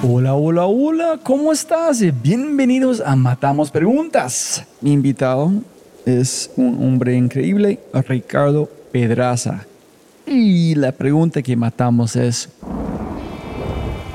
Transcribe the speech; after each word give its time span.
Hola, 0.00 0.34
hola, 0.34 0.66
hola, 0.66 1.18
¿cómo 1.24 1.50
estás? 1.50 2.00
Bienvenidos 2.22 3.02
a 3.04 3.16
Matamos 3.16 3.72
Preguntas. 3.72 4.64
Mi 4.80 4.92
invitado 4.92 5.50
es 6.06 6.52
un 6.56 6.80
hombre 6.84 7.16
increíble, 7.16 7.80
Ricardo 8.06 8.70
Pedraza. 8.92 9.66
Y 10.24 10.76
la 10.76 10.92
pregunta 10.92 11.42
que 11.42 11.56
matamos 11.56 12.14
es, 12.14 12.48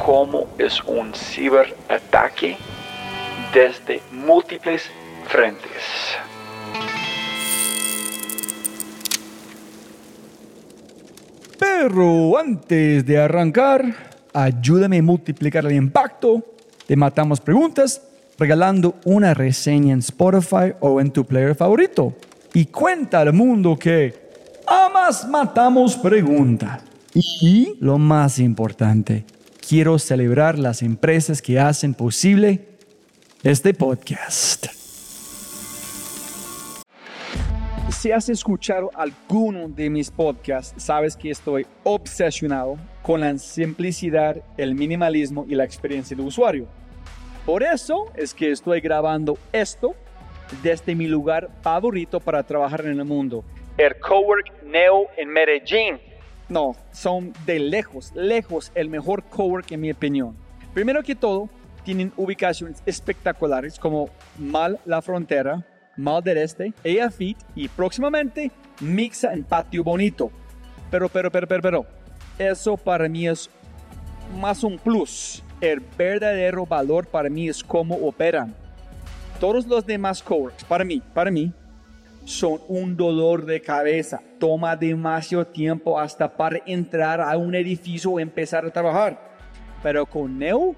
¿cómo 0.05 0.47
es 0.57 0.81
un 0.85 1.13
ciberataque 1.13 2.55
desde 3.53 4.01
múltiples 4.09 4.83
frentes? 5.27 6.15
Pero 11.59 12.37
antes 12.37 13.05
de 13.05 13.19
arrancar, 13.19 14.12
ayúdame 14.33 14.99
a 14.99 15.03
multiplicar 15.03 15.65
el 15.65 15.73
impacto 15.73 16.43
Te 16.85 16.95
Matamos 16.95 17.39
Preguntas 17.39 18.01
regalando 18.37 18.95
una 19.05 19.33
reseña 19.33 19.93
en 19.93 19.99
Spotify 19.99 20.73
o 20.79 20.99
en 20.99 21.11
tu 21.11 21.25
player 21.25 21.55
favorito. 21.55 22.15
Y 22.53 22.65
cuenta 22.65 23.21
al 23.21 23.33
mundo 23.33 23.77
que 23.77 24.13
amas 24.67 25.27
Matamos 25.27 25.95
Preguntas. 25.95 26.81
Y 27.13 27.75
lo 27.79 27.97
más 27.97 28.39
importante, 28.39 29.25
quiero 29.67 29.99
celebrar 29.99 30.57
las 30.57 30.81
empresas 30.81 31.41
que 31.41 31.59
hacen 31.59 31.93
posible 31.93 32.67
este 33.43 33.73
podcast. 33.73 34.82
Si 38.03 38.11
has 38.11 38.27
escuchado 38.27 38.91
alguno 38.95 39.69
de 39.69 39.89
mis 39.89 40.11
podcasts, 40.11 40.73
sabes 40.83 41.15
que 41.15 41.29
estoy 41.29 41.65
obsesionado 41.85 42.77
con 43.01 43.21
la 43.21 43.37
simplicidad, 43.37 44.43
el 44.57 44.75
minimalismo 44.75 45.45
y 45.47 45.55
la 45.55 45.63
experiencia 45.63 46.17
de 46.17 46.21
usuario. 46.21 46.67
Por 47.45 47.63
eso 47.63 48.11
es 48.17 48.33
que 48.33 48.51
estoy 48.51 48.81
grabando 48.81 49.37
esto 49.53 49.95
desde 50.61 50.95
mi 50.95 51.07
lugar 51.07 51.49
favorito 51.61 52.19
para 52.19 52.43
trabajar 52.43 52.81
en 52.81 52.99
el 52.99 53.05
mundo, 53.05 53.45
el 53.77 53.97
Cowork 54.01 54.51
Neo 54.65 55.07
en 55.15 55.29
Medellín. 55.29 55.97
No, 56.49 56.75
son 56.91 57.31
de 57.45 57.57
lejos, 57.57 58.11
lejos 58.15 58.73
el 58.75 58.89
mejor 58.89 59.23
cowork 59.23 59.71
en 59.71 59.79
mi 59.79 59.91
opinión. 59.91 60.35
Primero 60.73 61.03
que 61.03 61.15
todo, 61.15 61.47
tienen 61.85 62.11
ubicaciones 62.17 62.83
espectaculares 62.85 63.79
como 63.79 64.09
Mal 64.37 64.77
La 64.83 65.01
Frontera, 65.01 65.65
Mal 65.95 66.23
del 66.23 66.37
Este, 66.39 66.73
Ella 66.83 67.09
Fit 67.11 67.37
y 67.55 67.67
próximamente 67.67 68.51
Mixa 68.79 69.33
en 69.33 69.43
Patio 69.43 69.83
Bonito. 69.83 70.31
Pero, 70.89 71.09
pero, 71.09 71.31
pero, 71.31 71.47
pero, 71.47 71.61
pero, 71.61 71.85
eso 72.37 72.77
para 72.77 73.07
mí 73.07 73.27
es 73.27 73.49
más 74.39 74.63
un 74.63 74.77
plus. 74.77 75.43
El 75.61 75.81
verdadero 75.97 76.65
valor 76.65 77.07
para 77.07 77.29
mí 77.29 77.47
es 77.47 77.63
cómo 77.63 77.95
operan. 77.95 78.53
Todos 79.39 79.65
los 79.65 79.85
demás 79.85 80.21
coworks, 80.21 80.63
para 80.63 80.83
mí, 80.83 81.01
para 81.13 81.31
mí, 81.31 81.51
son 82.25 82.59
un 82.67 82.95
dolor 82.95 83.45
de 83.45 83.61
cabeza. 83.61 84.21
Toma 84.39 84.75
demasiado 84.75 85.45
tiempo 85.45 85.99
hasta 85.99 86.35
para 86.35 86.61
entrar 86.65 87.21
a 87.21 87.37
un 87.37 87.53
edificio 87.55 88.11
o 88.11 88.19
empezar 88.19 88.65
a 88.65 88.71
trabajar. 88.71 89.19
Pero 89.81 90.05
con 90.05 90.37
Neo 90.39 90.75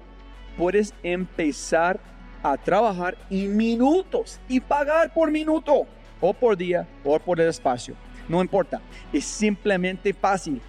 puedes 0.56 0.92
empezar 1.02 1.98
a 1.98 2.15
trabajar 2.62 3.16
en 3.30 3.56
minutos 3.56 4.38
y 4.48 4.60
pagar 4.60 5.14
por 5.14 5.30
minuto 5.30 5.86
o 6.20 6.34
por 6.34 6.56
día 6.56 6.86
o 7.02 7.18
por 7.18 7.40
el 7.40 7.48
espacio. 7.48 7.94
No 8.28 8.42
importa, 8.42 8.80
es 9.12 9.24
simplemente 9.24 10.12
fácil 10.12 10.60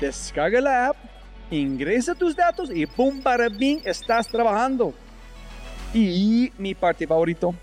descarga 0.00 0.60
la 0.60 0.88
app, 0.88 0.96
ingresa 1.50 2.14
tus 2.14 2.34
datos 2.34 2.70
y 2.74 2.86
¡pum! 2.86 3.20
para 3.20 3.48
bien 3.48 3.80
estás 3.84 4.28
trabajando. 4.28 4.94
Y 5.92 6.52
mi 6.58 6.74
parte 6.74 7.06
favorito, 7.06 7.54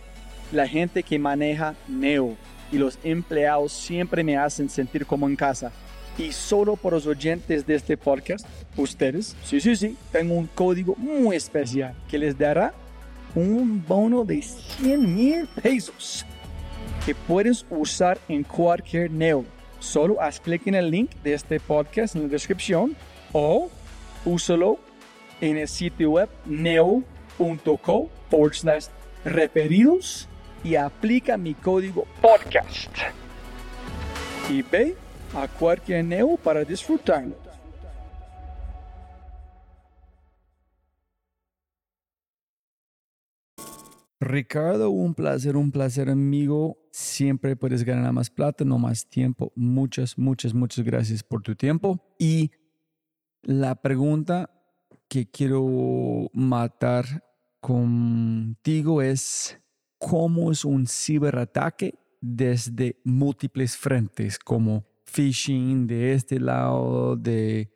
la 0.51 0.67
gente 0.67 1.03
que 1.03 1.19
maneja 1.19 1.75
Neo 1.87 2.35
y 2.71 2.77
los 2.77 2.97
empleados 3.03 3.73
siempre 3.73 4.23
me 4.23 4.37
hacen 4.37 4.69
sentir 4.69 5.05
como 5.05 5.27
en 5.27 5.35
casa. 5.35 5.71
Y 6.17 6.31
solo 6.31 6.75
por 6.75 6.93
los 6.93 7.07
oyentes 7.07 7.65
de 7.65 7.75
este 7.75 7.97
podcast, 7.97 8.45
ustedes, 8.77 9.35
sí, 9.43 9.59
sí, 9.59 9.75
sí, 9.75 9.97
tengo 10.11 10.35
un 10.35 10.47
código 10.47 10.95
muy 10.97 11.35
especial 11.35 11.95
que 12.09 12.17
les 12.17 12.37
dará 12.37 12.73
un 13.35 13.83
bono 13.87 14.23
de 14.23 14.41
100 14.41 15.15
mil 15.15 15.47
pesos 15.61 16.25
que 17.05 17.15
puedes 17.15 17.65
usar 17.69 18.19
en 18.27 18.43
cualquier 18.43 19.09
Neo 19.11 19.45
Solo 19.81 20.21
haz 20.21 20.39
clic 20.39 20.67
en 20.67 20.75
el 20.75 20.91
link 20.91 21.09
de 21.23 21.33
este 21.33 21.59
podcast 21.59 22.15
en 22.15 22.21
la 22.21 22.27
descripción 22.27 22.95
o 23.31 23.67
úsalo 24.25 24.77
en 25.41 25.57
el 25.57 25.67
sitio 25.67 26.11
web 26.11 26.29
neo.co 26.45 28.09
forward 28.29 28.53
slash 28.53 28.85
referidos 29.25 30.29
y 30.63 30.75
aplica 30.75 31.35
mi 31.35 31.55
código 31.55 32.05
podcast. 32.21 32.95
Y 34.51 34.61
ve 34.61 34.95
a 35.35 35.47
cualquier 35.47 36.05
Neo 36.05 36.37
para 36.37 36.63
disfrutarlo. 36.63 37.35
Ricardo, 44.31 44.89
un 44.89 45.13
placer, 45.13 45.55
un 45.55 45.71
placer 45.71 46.09
amigo. 46.09 46.77
Siempre 46.91 47.55
puedes 47.55 47.83
ganar 47.83 48.11
más 48.13 48.29
plata, 48.29 48.65
no 48.65 48.79
más 48.79 49.07
tiempo. 49.07 49.51
Muchas, 49.55 50.17
muchas, 50.17 50.53
muchas 50.53 50.83
gracias 50.85 51.23
por 51.23 51.41
tu 51.41 51.55
tiempo. 51.55 51.99
Y 52.17 52.51
la 53.43 53.75
pregunta 53.75 54.49
que 55.07 55.29
quiero 55.29 56.29
matar 56.33 57.05
contigo 57.59 59.01
es, 59.01 59.59
¿cómo 59.97 60.51
es 60.51 60.63
un 60.65 60.87
ciberataque 60.87 61.95
desde 62.21 62.99
múltiples 63.03 63.75
frentes, 63.75 64.39
como 64.39 64.85
phishing 65.05 65.85
de 65.87 66.13
este 66.13 66.39
lado, 66.39 67.15
de, 67.15 67.69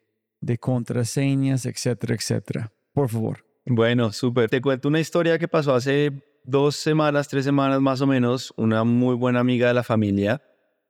contraseñas, 0.59 1.66
etcétera, 1.66 2.16
etcétera? 2.16 2.72
Por 2.93 3.09
favor. 3.09 3.45
Bueno, 3.66 4.11
súper. 4.11 4.49
Te 4.49 4.61
cuento 4.61 4.87
una 4.87 4.99
historia 4.99 5.37
que 5.37 5.47
pasó 5.47 5.73
hace 5.73 6.23
dos 6.45 6.75
semanas, 6.75 7.28
tres 7.28 7.45
semanas 7.45 7.81
más 7.81 8.01
o 8.01 8.07
menos, 8.07 8.53
una 8.57 8.83
muy 8.83 9.16
buena 9.16 9.39
amiga 9.39 9.67
de 9.67 9.73
la 9.73 9.83
familia. 9.83 10.41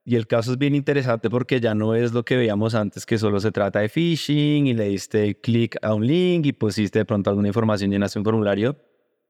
Y 0.04 0.16
el 0.16 0.28
caso 0.28 0.52
es 0.52 0.58
bien 0.60 0.76
interesante 0.76 1.30
porque 1.30 1.60
ya 1.60 1.74
no 1.74 1.96
es 1.96 2.14
lo 2.14 2.24
que 2.24 2.38
veíamos 2.38 2.76
antes, 2.76 3.06
que 3.06 3.18
solo 3.18 3.40
se 3.40 3.52
trata 3.52 3.80
de 3.80 3.90
phishing 3.90 4.68
y 4.68 4.74
le 4.74 4.90
diste 4.90 5.40
clic 5.42 5.78
a 5.82 5.96
un 5.96 6.06
link 6.06 6.46
y 6.46 6.54
pusiste 6.54 7.00
de 7.00 7.06
pronto 7.06 7.32
alguna 7.32 7.48
información, 7.48 7.90
llenaste 7.90 8.20
un 8.20 8.26
formulario, 8.26 8.78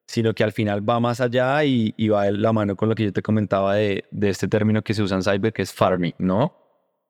sino 0.05 0.33
que 0.33 0.43
al 0.43 0.51
final 0.51 0.87
va 0.87 0.99
más 0.99 1.21
allá 1.21 1.63
y, 1.63 1.93
va 2.09 2.25
de 2.25 2.33
la 2.33 2.51
mano 2.51 2.75
con 2.75 2.89
lo 2.89 2.95
que 2.95 3.05
yo 3.05 3.13
te 3.13 3.21
comentaba 3.21 3.75
de, 3.75 4.03
de 4.11 4.29
este 4.29 4.49
término 4.49 4.81
que 4.81 4.93
se 4.93 5.01
usa 5.01 5.15
en 5.15 5.23
cyber, 5.23 5.53
que 5.53 5.61
es 5.61 5.71
farming, 5.71 6.13
¿no? 6.17 6.64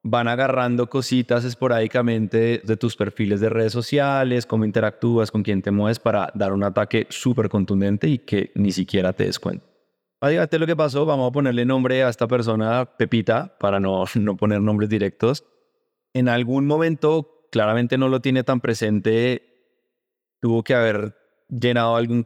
Van 0.08 0.28
agarrando 0.28 0.88
cositas 0.88 1.44
esporádicamente 1.46 2.62
de 2.64 2.78
tus 2.78 2.96
perfiles 2.96 3.40
de 3.40 3.50
redes 3.50 3.74
sociales, 3.74 4.46
cómo 4.46 4.64
interactúas, 4.64 5.32
con 5.32 5.42
quién 5.42 5.64
te 5.64 5.72
mueves 5.72 5.98
para 5.98 6.32
dar 6.36 6.54
un 6.54 6.64
ataque 6.64 7.08
súper 7.10 7.50
contundente 7.50 8.08
y 8.08 8.20
que 8.20 8.52
ni 8.54 8.72
siquiera 8.72 9.14
te 9.14 9.26
des 9.26 9.40
cuenta. 9.40 9.66
Fíjate 10.22 10.60
lo 10.60 10.68
que 10.68 10.76
pasó, 10.76 11.08
vamos 11.08 11.28
a 11.28 11.32
ponerle 11.32 11.66
nombre 11.66 12.04
a 12.04 12.10
esta 12.10 12.28
persona, 12.28 12.86
Pepita, 12.86 13.58
para 13.60 13.80
no, 13.80 14.04
no 14.16 14.38
poner 14.38 14.62
nombres 14.62 14.90
directos. 14.90 15.44
En 16.14 16.30
algún 16.30 16.68
momento, 16.68 17.48
claramente 17.52 17.98
no 17.98 18.08
lo 18.08 18.22
tiene 18.22 18.44
tan 18.44 18.62
presente, 18.62 19.42
tuvo 20.40 20.64
que 20.64 20.76
haber 20.76 21.16
llenado 21.50 21.96
algún 21.96 22.24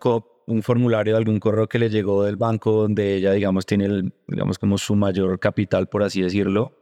un 0.48 0.64
formulario 0.64 1.14
de 1.14 1.18
algún 1.18 1.40
correo 1.40 1.70
que 1.70 1.80
le 1.80 1.90
llegó 1.90 2.25
del 2.25 2.36
banco 2.36 2.74
donde 2.74 3.16
ella, 3.16 3.32
digamos, 3.32 3.66
tiene, 3.66 3.86
el, 3.86 4.14
digamos, 4.28 4.60
como 4.60 4.78
su 4.78 4.96
mayor 4.96 5.40
capital, 5.40 5.88
por 5.88 6.04
así 6.04 6.22
decirlo 6.22 6.79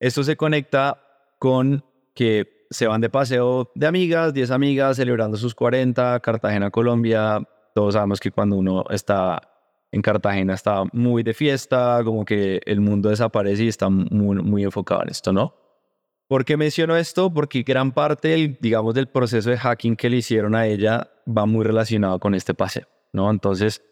esto 0.00 0.22
se 0.22 0.36
conecta 0.36 1.00
con 1.38 1.84
que 2.14 2.66
se 2.70 2.86
van 2.86 3.00
de 3.00 3.10
paseo 3.10 3.70
de 3.74 3.86
amigas, 3.86 4.34
10 4.34 4.50
amigas, 4.50 4.96
celebrando 4.96 5.36
sus 5.36 5.54
40, 5.54 6.20
Cartagena, 6.20 6.70
Colombia. 6.70 7.40
Todos 7.74 7.94
sabemos 7.94 8.20
que 8.20 8.30
cuando 8.30 8.56
uno 8.56 8.84
está 8.90 9.40
en 9.94 10.02
Cartagena 10.02 10.54
está 10.54 10.82
muy 10.92 11.22
de 11.22 11.34
fiesta, 11.34 12.00
como 12.04 12.24
que 12.24 12.60
el 12.66 12.80
mundo 12.80 13.10
desaparece 13.10 13.64
y 13.64 13.68
está 13.68 13.88
muy, 13.88 14.64
enfocado 14.64 15.02
en 15.02 15.10
esto, 15.10 15.32
¿no? 15.32 15.54
¿Por 16.26 16.44
qué 16.44 16.56
menciono 16.56 16.96
esto? 16.96 17.32
Porque 17.32 17.62
gran 17.62 17.92
parte, 17.92 18.28
del, 18.28 18.58
digamos, 18.60 18.94
del 18.94 19.06
proceso 19.06 19.50
de 19.50 19.58
hacking 19.58 19.94
que 19.94 20.10
le 20.10 20.16
hicieron 20.16 20.54
a 20.56 20.66
ella 20.66 21.10
va 21.26 21.46
muy 21.46 21.64
relacionado 21.64 22.18
con 22.18 22.34
este 22.34 22.54
paseo, 22.54 22.88
¿no? 23.12 23.30
Entonces, 23.30 23.82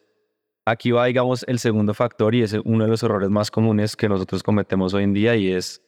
aquí 0.65 0.91
va, 0.91 1.07
digamos, 1.07 1.45
el 1.47 1.61
segundo 1.61 1.95
factor 1.95 2.35
y 2.35 2.43
es 2.43 2.55
uno 2.65 2.85
de 2.85 2.91
los 2.91 3.03
errores 3.03 3.31
más 3.31 3.51
comunes 3.51 3.95
que 3.95 4.09
nosotros 4.09 4.43
cometemos 4.43 4.95
hoy 4.95 5.05
en 5.05 5.13
día 5.13 5.37
y 5.37 5.53
es, 5.53 5.83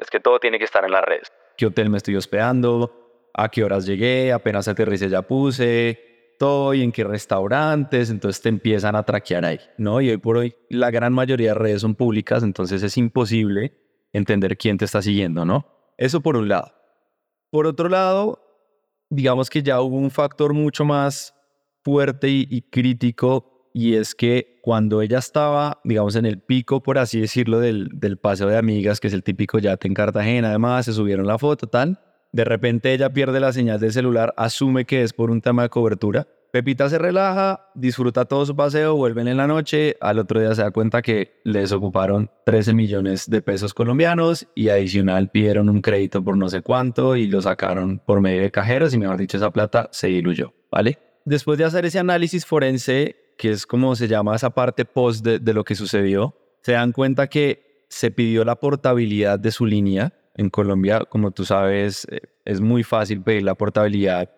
es 0.00 0.10
que 0.10 0.20
todo 0.20 0.38
tiene 0.40 0.58
que 0.58 0.64
estar 0.64 0.84
en 0.84 0.92
las 0.92 1.04
redes. 1.04 1.32
¿Qué 1.56 1.66
hotel 1.66 1.90
me 1.90 1.98
estoy 1.98 2.16
hospedando? 2.16 3.28
¿A 3.34 3.48
qué 3.48 3.62
horas 3.62 3.86
llegué? 3.86 4.32
Apenas 4.32 4.66
aterricé 4.66 5.08
ya 5.08 5.22
puse 5.22 6.10
estoy, 6.40 6.80
en 6.80 6.90
qué 6.90 7.04
restaurantes, 7.04 8.08
entonces 8.08 8.40
te 8.40 8.48
empiezan 8.48 8.96
a 8.96 9.02
traquear 9.02 9.44
ahí, 9.44 9.60
¿no? 9.76 10.00
Y 10.00 10.08
hoy 10.08 10.16
por 10.16 10.38
hoy 10.38 10.56
la 10.70 10.90
gran 10.90 11.12
mayoría 11.12 11.48
de 11.48 11.54
redes 11.54 11.82
son 11.82 11.94
públicas, 11.94 12.42
entonces 12.42 12.82
es 12.82 12.96
imposible 12.96 13.74
entender 14.14 14.56
quién 14.56 14.78
te 14.78 14.86
está 14.86 15.02
siguiendo, 15.02 15.44
¿no? 15.44 15.66
Eso 15.98 16.22
por 16.22 16.38
un 16.38 16.48
lado. 16.48 16.72
Por 17.50 17.66
otro 17.66 17.90
lado, 17.90 18.42
digamos 19.10 19.50
que 19.50 19.62
ya 19.62 19.82
hubo 19.82 19.96
un 19.96 20.10
factor 20.10 20.54
mucho 20.54 20.86
más 20.86 21.34
fuerte 21.84 22.28
y, 22.30 22.62
crítico 22.70 23.49
y 23.72 23.94
es 23.94 24.14
que 24.14 24.58
cuando 24.62 25.02
ella 25.02 25.18
estaba, 25.18 25.80
digamos, 25.84 26.16
en 26.16 26.26
el 26.26 26.38
pico, 26.38 26.82
por 26.82 26.98
así 26.98 27.20
decirlo, 27.20 27.60
del, 27.60 27.88
del 27.92 28.16
paseo 28.16 28.48
de 28.48 28.56
amigas, 28.56 29.00
que 29.00 29.08
es 29.08 29.14
el 29.14 29.22
típico 29.22 29.58
yate 29.58 29.88
en 29.88 29.94
Cartagena, 29.94 30.48
además, 30.48 30.86
se 30.86 30.92
subieron 30.92 31.26
la 31.26 31.38
foto, 31.38 31.66
tal, 31.66 32.00
de 32.32 32.44
repente 32.44 32.92
ella 32.92 33.12
pierde 33.12 33.40
la 33.40 33.52
señal 33.52 33.80
del 33.80 33.92
celular, 33.92 34.34
asume 34.36 34.84
que 34.84 35.02
es 35.02 35.12
por 35.12 35.30
un 35.30 35.40
tema 35.40 35.62
de 35.62 35.68
cobertura. 35.68 36.28
Pepita 36.52 36.88
se 36.88 36.98
relaja, 36.98 37.68
disfruta 37.76 38.24
todo 38.24 38.44
su 38.44 38.56
paseo, 38.56 38.96
vuelven 38.96 39.28
en 39.28 39.36
la 39.36 39.46
noche, 39.46 39.96
al 40.00 40.18
otro 40.18 40.40
día 40.40 40.52
se 40.54 40.62
da 40.62 40.72
cuenta 40.72 41.00
que 41.00 41.40
les 41.44 41.70
ocuparon 41.70 42.28
13 42.44 42.74
millones 42.74 43.30
de 43.30 43.40
pesos 43.40 43.72
colombianos 43.72 44.48
y 44.56 44.68
adicional 44.68 45.30
pidieron 45.30 45.68
un 45.68 45.80
crédito 45.80 46.24
por 46.24 46.36
no 46.36 46.48
sé 46.48 46.62
cuánto 46.62 47.14
y 47.14 47.28
lo 47.28 47.40
sacaron 47.40 48.00
por 48.00 48.20
medio 48.20 48.42
de 48.42 48.50
cajeros 48.50 48.92
y 48.94 48.98
mejor 48.98 49.16
dicho 49.16 49.36
esa 49.36 49.52
plata 49.52 49.88
se 49.92 50.08
diluyó, 50.08 50.52
¿vale? 50.72 50.98
Después 51.24 51.56
de 51.56 51.66
hacer 51.66 51.84
ese 51.84 52.00
análisis 52.00 52.44
forense, 52.44 53.14
que 53.40 53.50
es 53.50 53.66
como 53.66 53.96
se 53.96 54.06
llama 54.06 54.36
esa 54.36 54.50
parte 54.50 54.84
post 54.84 55.24
de, 55.24 55.54
lo 55.54 55.64
que 55.64 55.74
sucedió, 55.74 56.36
se 56.62 56.72
dan 56.72 56.92
cuenta 56.92 57.26
que 57.26 57.86
se 57.88 58.10
pidió 58.10 58.44
la 58.44 58.56
portabilidad 58.56 59.38
de 59.38 59.50
su 59.50 59.64
línea, 59.64 60.12
en 60.34 60.50
Colombia, 60.50 61.06
como 61.08 61.30
tú 61.30 61.46
sabes, 61.46 62.06
eh, 62.10 62.20
es 62.44 62.60
muy 62.60 62.82
fácil 62.82 63.22
pedir 63.22 63.44
la 63.44 63.54
portabilidad 63.54 64.30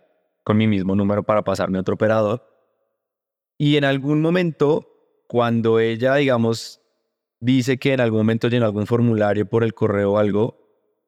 con 0.45 0.57
mi 0.57 0.69
mismo 0.69 0.95
número 0.95 1.25
para 1.25 1.43
pasarme 1.43 1.79
a 1.79 1.81
otro 1.81 1.97
operador. 1.97 2.47
Y 3.59 3.77
en 3.77 3.85
algún 3.85 4.21
momento, 4.21 4.87
cuando 5.27 5.81
ella, 5.81 6.15
digamos, 6.15 6.81
dice 7.41 7.79
que 7.79 7.95
en 7.95 8.01
algún 8.01 8.21
momento 8.21 8.47
llenó 8.47 8.67
algún 8.67 8.87
formulario 8.87 9.47
por 9.47 9.65
el 9.65 9.75
correo 9.75 10.13
o 10.13 10.19
algo, 10.19 10.59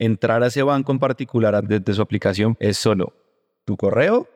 entrar 0.00 0.42
a 0.42 0.48
ese 0.48 0.64
banco 0.64 0.90
en 0.90 0.98
particular 0.98 1.62
desde 1.62 1.94
su 1.94 2.02
aplicación 2.02 2.56
es 2.58 2.76
solo 2.76 3.12
tu 3.64 3.76
correo 3.76 4.26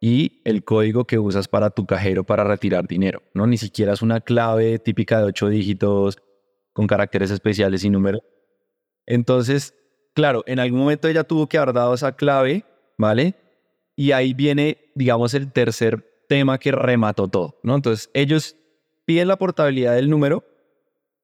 y 0.00 0.42
el 0.44 0.64
código 0.64 1.04
que 1.04 1.18
usas 1.18 1.48
para 1.48 1.70
tu 1.70 1.86
cajero 1.86 2.24
para 2.24 2.44
retirar 2.44 2.86
dinero, 2.86 3.22
¿no? 3.34 3.46
Ni 3.46 3.56
siquiera 3.56 3.92
es 3.92 4.02
una 4.02 4.20
clave 4.20 4.78
típica 4.78 5.18
de 5.18 5.24
ocho 5.24 5.48
dígitos 5.48 6.18
con 6.72 6.86
caracteres 6.86 7.30
especiales 7.30 7.84
y 7.84 7.90
números. 7.90 8.22
Entonces, 9.06 9.74
Claro, 10.16 10.44
en 10.46 10.58
algún 10.60 10.80
momento 10.80 11.08
ella 11.08 11.24
tuvo 11.24 11.46
que 11.46 11.58
haber 11.58 11.74
dado 11.74 11.92
esa 11.92 12.12
clave, 12.12 12.64
¿vale? 12.96 13.34
Y 13.96 14.12
ahí 14.12 14.32
viene, 14.32 14.78
digamos, 14.94 15.34
el 15.34 15.52
tercer 15.52 16.24
tema 16.26 16.56
que 16.56 16.72
remató 16.72 17.28
todo, 17.28 17.60
¿no? 17.62 17.74
Entonces, 17.74 18.08
ellos 18.14 18.56
piden 19.04 19.28
la 19.28 19.36
portabilidad 19.36 19.94
del 19.94 20.08
número, 20.08 20.42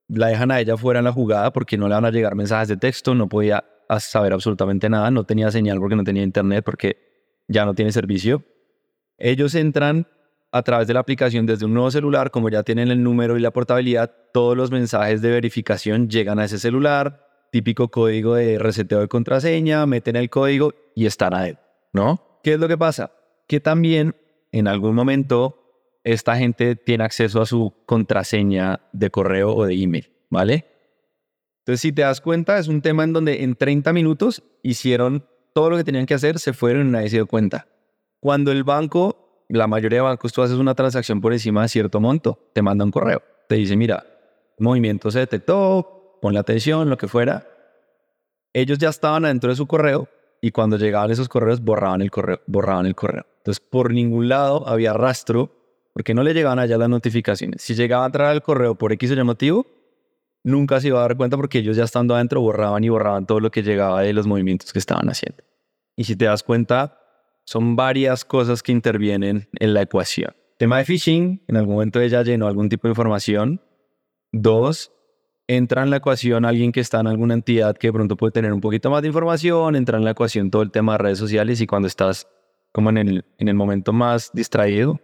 la 0.08 0.26
dejan 0.26 0.50
a 0.50 0.60
ella 0.60 0.76
fuera 0.76 0.98
en 0.98 1.06
la 1.06 1.12
jugada 1.12 1.54
porque 1.54 1.78
no 1.78 1.88
le 1.88 1.94
van 1.94 2.04
a 2.04 2.10
llegar 2.10 2.34
mensajes 2.34 2.68
de 2.68 2.76
texto, 2.76 3.14
no 3.14 3.30
podía 3.30 3.64
saber 3.98 4.34
absolutamente 4.34 4.90
nada, 4.90 5.10
no 5.10 5.24
tenía 5.24 5.50
señal 5.50 5.78
porque 5.78 5.96
no 5.96 6.04
tenía 6.04 6.22
internet, 6.22 6.62
porque 6.62 6.98
ya 7.48 7.64
no 7.64 7.72
tiene 7.72 7.92
servicio. 7.92 8.44
Ellos 9.18 9.54
entran 9.54 10.06
a 10.52 10.62
través 10.62 10.86
de 10.86 10.94
la 10.94 11.00
aplicación 11.00 11.46
desde 11.46 11.64
un 11.64 11.74
nuevo 11.74 11.90
celular, 11.90 12.30
como 12.30 12.50
ya 12.50 12.62
tienen 12.62 12.90
el 12.90 13.02
número 13.02 13.38
y 13.38 13.40
la 13.40 13.50
portabilidad, 13.50 14.14
todos 14.32 14.56
los 14.56 14.70
mensajes 14.70 15.22
de 15.22 15.30
verificación 15.30 16.08
llegan 16.08 16.38
a 16.38 16.44
ese 16.44 16.58
celular, 16.58 17.26
típico 17.50 17.88
código 17.88 18.34
de 18.34 18.58
reseteo 18.58 19.00
de 19.00 19.08
contraseña, 19.08 19.86
meten 19.86 20.16
el 20.16 20.28
código 20.28 20.74
y 20.94 21.06
están 21.06 21.34
adentro, 21.34 21.64
¿no? 21.92 22.40
¿Qué 22.42 22.54
es 22.54 22.60
lo 22.60 22.68
que 22.68 22.76
pasa? 22.76 23.12
Que 23.46 23.60
también 23.60 24.14
en 24.52 24.68
algún 24.68 24.94
momento 24.94 25.58
esta 26.04 26.36
gente 26.36 26.76
tiene 26.76 27.04
acceso 27.04 27.40
a 27.40 27.46
su 27.46 27.72
contraseña 27.86 28.80
de 28.92 29.10
correo 29.10 29.54
o 29.54 29.64
de 29.64 29.74
email, 29.74 30.10
¿vale? 30.28 30.66
Entonces, 31.60 31.80
si 31.80 31.92
te 31.92 32.02
das 32.02 32.20
cuenta, 32.20 32.58
es 32.58 32.68
un 32.68 32.82
tema 32.82 33.04
en 33.04 33.12
donde 33.12 33.44
en 33.44 33.54
30 33.54 33.92
minutos 33.92 34.42
hicieron 34.62 35.26
todo 35.54 35.70
lo 35.70 35.76
que 35.76 35.84
tenían 35.84 36.06
que 36.06 36.14
hacer, 36.14 36.38
se 36.38 36.52
fueron 36.52 36.88
y 36.88 36.90
nadie 36.90 37.08
se 37.08 37.16
dio 37.16 37.26
cuenta. 37.26 37.68
Cuando 38.22 38.52
el 38.52 38.62
banco, 38.62 39.44
la 39.48 39.66
mayoría 39.66 39.98
de 39.98 40.02
bancos, 40.02 40.32
tú 40.32 40.42
haces 40.42 40.56
una 40.56 40.76
transacción 40.76 41.20
por 41.20 41.32
encima 41.32 41.62
de 41.62 41.68
cierto 41.68 41.98
monto, 41.98 42.38
te 42.52 42.62
manda 42.62 42.84
un 42.84 42.92
correo, 42.92 43.20
te 43.48 43.56
dice, 43.56 43.74
mira, 43.74 44.06
movimiento 44.60 45.10
se 45.10 45.18
detectó, 45.18 46.18
ponle 46.22 46.38
atención, 46.38 46.88
lo 46.88 46.96
que 46.96 47.08
fuera. 47.08 47.44
Ellos 48.52 48.78
ya 48.78 48.90
estaban 48.90 49.24
adentro 49.24 49.50
de 49.50 49.56
su 49.56 49.66
correo 49.66 50.08
y 50.40 50.52
cuando 50.52 50.76
llegaban 50.76 51.10
esos 51.10 51.28
correos 51.28 51.62
borraban 51.62 52.00
el 52.00 52.12
correo, 52.12 52.40
borraban 52.46 52.86
el 52.86 52.94
correo. 52.94 53.26
Entonces, 53.38 53.58
por 53.58 53.92
ningún 53.92 54.28
lado 54.28 54.68
había 54.68 54.92
rastro 54.92 55.50
porque 55.92 56.14
no 56.14 56.22
le 56.22 56.32
llegaban 56.32 56.60
allá 56.60 56.78
las 56.78 56.88
notificaciones. 56.88 57.60
Si 57.60 57.74
llegaba 57.74 58.04
a 58.04 58.06
entrar 58.06 58.28
al 58.28 58.40
correo 58.40 58.76
por 58.76 58.92
X 58.92 59.10
o 59.10 59.14
Y 59.14 59.24
motivo, 59.24 59.66
nunca 60.44 60.80
se 60.80 60.86
iba 60.86 61.00
a 61.00 61.02
dar 61.02 61.16
cuenta 61.16 61.36
porque 61.36 61.58
ellos 61.58 61.76
ya 61.76 61.82
estando 61.82 62.14
adentro 62.14 62.40
borraban 62.40 62.84
y 62.84 62.88
borraban 62.88 63.26
todo 63.26 63.40
lo 63.40 63.50
que 63.50 63.64
llegaba 63.64 64.02
de 64.02 64.12
los 64.12 64.28
movimientos 64.28 64.72
que 64.72 64.78
estaban 64.78 65.08
haciendo. 65.08 65.42
Y 65.96 66.04
si 66.04 66.14
te 66.14 66.26
das 66.26 66.44
cuenta, 66.44 67.01
son 67.44 67.76
varias 67.76 68.24
cosas 68.24 68.62
que 68.62 68.72
intervienen 68.72 69.48
en 69.58 69.74
la 69.74 69.82
ecuación. 69.82 70.34
Tema 70.58 70.78
de 70.78 70.84
phishing, 70.84 71.42
en 71.48 71.56
algún 71.56 71.74
momento 71.74 72.00
ella 72.00 72.22
llenó 72.22 72.46
algún 72.46 72.68
tipo 72.68 72.86
de 72.86 72.92
información. 72.92 73.60
Dos, 74.30 74.92
entra 75.48 75.82
en 75.82 75.90
la 75.90 75.96
ecuación 75.96 76.44
alguien 76.44 76.72
que 76.72 76.80
está 76.80 77.00
en 77.00 77.08
alguna 77.08 77.34
entidad 77.34 77.76
que 77.76 77.88
de 77.88 77.92
pronto 77.92 78.16
puede 78.16 78.32
tener 78.32 78.52
un 78.52 78.60
poquito 78.60 78.90
más 78.90 79.02
de 79.02 79.08
información, 79.08 79.76
entra 79.76 79.98
en 79.98 80.04
la 80.04 80.12
ecuación 80.12 80.50
todo 80.50 80.62
el 80.62 80.70
tema 80.70 80.92
de 80.92 80.98
redes 80.98 81.18
sociales 81.18 81.60
y 81.60 81.66
cuando 81.66 81.88
estás 81.88 82.28
como 82.72 82.90
en 82.90 82.98
el, 82.98 83.24
en 83.38 83.48
el 83.48 83.54
momento 83.54 83.92
más 83.92 84.30
distraído, 84.32 85.00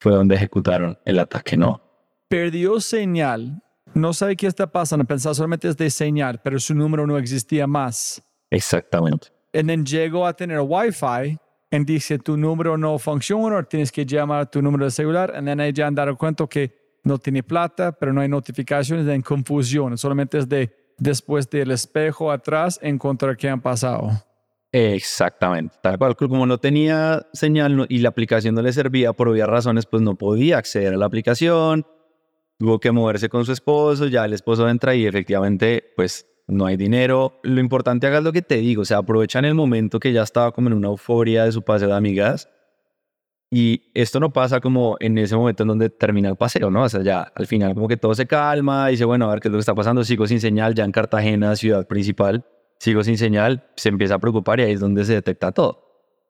fue 0.00 0.12
donde 0.12 0.34
ejecutaron 0.34 0.98
el 1.04 1.18
ataque, 1.18 1.56
¿no? 1.56 1.80
Perdió 2.28 2.80
señal, 2.80 3.62
no 3.94 4.12
sabe 4.12 4.36
qué 4.36 4.46
está 4.46 4.70
pasando, 4.70 5.04
pensaba 5.04 5.34
solamente 5.34 5.68
es 5.68 5.76
de 5.76 5.90
señal, 5.90 6.40
pero 6.42 6.58
su 6.58 6.74
número 6.74 7.06
no 7.06 7.18
existía 7.18 7.66
más. 7.66 8.22
Exactamente. 8.50 9.28
Y 9.52 9.62
then 9.62 9.84
llegó 9.84 10.26
a 10.26 10.32
tener 10.32 10.60
Wi-Fi 10.60 11.38
y 11.70 11.84
dice 11.84 12.18
tu 12.18 12.36
número 12.36 12.76
no 12.76 12.98
funciona, 12.98 13.62
tienes 13.62 13.92
que 13.92 14.04
llamar 14.04 14.50
tu 14.50 14.60
número 14.60 14.84
de 14.86 14.90
celular, 14.90 15.32
y 15.40 15.44
then 15.44 15.60
ella 15.60 15.86
han 15.86 15.94
dado 15.94 16.16
cuenta 16.16 16.46
que 16.46 16.98
no 17.04 17.18
tiene 17.18 17.42
plata, 17.42 17.92
pero 17.92 18.12
no 18.12 18.20
hay 18.20 18.28
notificaciones, 18.28 19.06
en 19.06 19.22
confusión. 19.22 19.96
Solamente 19.96 20.38
es 20.38 20.48
de 20.48 20.70
después 20.98 21.48
del 21.48 21.70
espejo 21.70 22.30
atrás 22.30 22.78
encontrar 22.82 23.36
qué 23.36 23.48
han 23.48 23.60
pasado. 23.60 24.10
Exactamente. 24.72 25.76
Tal 25.82 25.98
cual, 25.98 26.14
como 26.14 26.46
no 26.46 26.58
tenía 26.58 27.26
señal 27.32 27.86
y 27.88 27.98
la 27.98 28.10
aplicación 28.10 28.54
no 28.54 28.62
le 28.62 28.72
servía 28.72 29.12
por 29.12 29.28
obvias 29.28 29.48
razones, 29.48 29.86
pues 29.86 30.02
no 30.02 30.16
podía 30.16 30.58
acceder 30.58 30.94
a 30.94 30.96
la 30.96 31.06
aplicación. 31.06 31.86
Tuvo 32.58 32.78
que 32.78 32.92
moverse 32.92 33.28
con 33.28 33.44
su 33.44 33.52
esposo, 33.52 34.06
ya 34.06 34.24
el 34.24 34.34
esposo 34.34 34.68
entra 34.68 34.94
y 34.94 35.06
efectivamente, 35.06 35.92
pues 35.96 36.26
no 36.50 36.66
hay 36.66 36.76
dinero. 36.76 37.40
Lo 37.42 37.60
importante, 37.60 38.06
hagas 38.06 38.22
lo 38.22 38.32
que 38.32 38.42
te 38.42 38.56
digo, 38.56 38.82
o 38.82 38.84
sea, 38.84 38.98
aprovechan 38.98 39.44
el 39.44 39.54
momento 39.54 40.00
que 40.00 40.12
ya 40.12 40.22
estaba 40.22 40.52
como 40.52 40.68
en 40.68 40.74
una 40.74 40.88
euforia 40.88 41.44
de 41.44 41.52
su 41.52 41.62
paseo 41.62 41.88
de 41.88 41.94
amigas 41.94 42.48
y 43.52 43.90
esto 43.94 44.20
no 44.20 44.32
pasa 44.32 44.60
como 44.60 44.96
en 45.00 45.18
ese 45.18 45.34
momento 45.34 45.64
en 45.64 45.68
donde 45.70 45.90
termina 45.90 46.28
el 46.28 46.36
paseo, 46.36 46.70
¿no? 46.70 46.84
O 46.84 46.88
sea, 46.88 47.02
ya 47.02 47.22
al 47.34 47.48
final 47.48 47.74
como 47.74 47.88
que 47.88 47.96
todo 47.96 48.14
se 48.14 48.26
calma, 48.26 48.86
dice, 48.88 49.04
bueno, 49.04 49.28
a 49.28 49.32
ver 49.32 49.40
qué 49.40 49.48
es 49.48 49.52
lo 49.52 49.58
que 49.58 49.60
está 49.60 49.74
pasando, 49.74 50.04
sigo 50.04 50.26
sin 50.28 50.40
señal, 50.40 50.74
ya 50.74 50.84
en 50.84 50.92
Cartagena, 50.92 51.56
ciudad 51.56 51.88
principal, 51.88 52.46
sigo 52.78 53.02
sin 53.02 53.18
señal, 53.18 53.68
se 53.74 53.88
empieza 53.88 54.14
a 54.14 54.18
preocupar 54.20 54.60
y 54.60 54.62
ahí 54.62 54.72
es 54.72 54.80
donde 54.80 55.04
se 55.04 55.14
detecta 55.14 55.50
todo. 55.50 55.84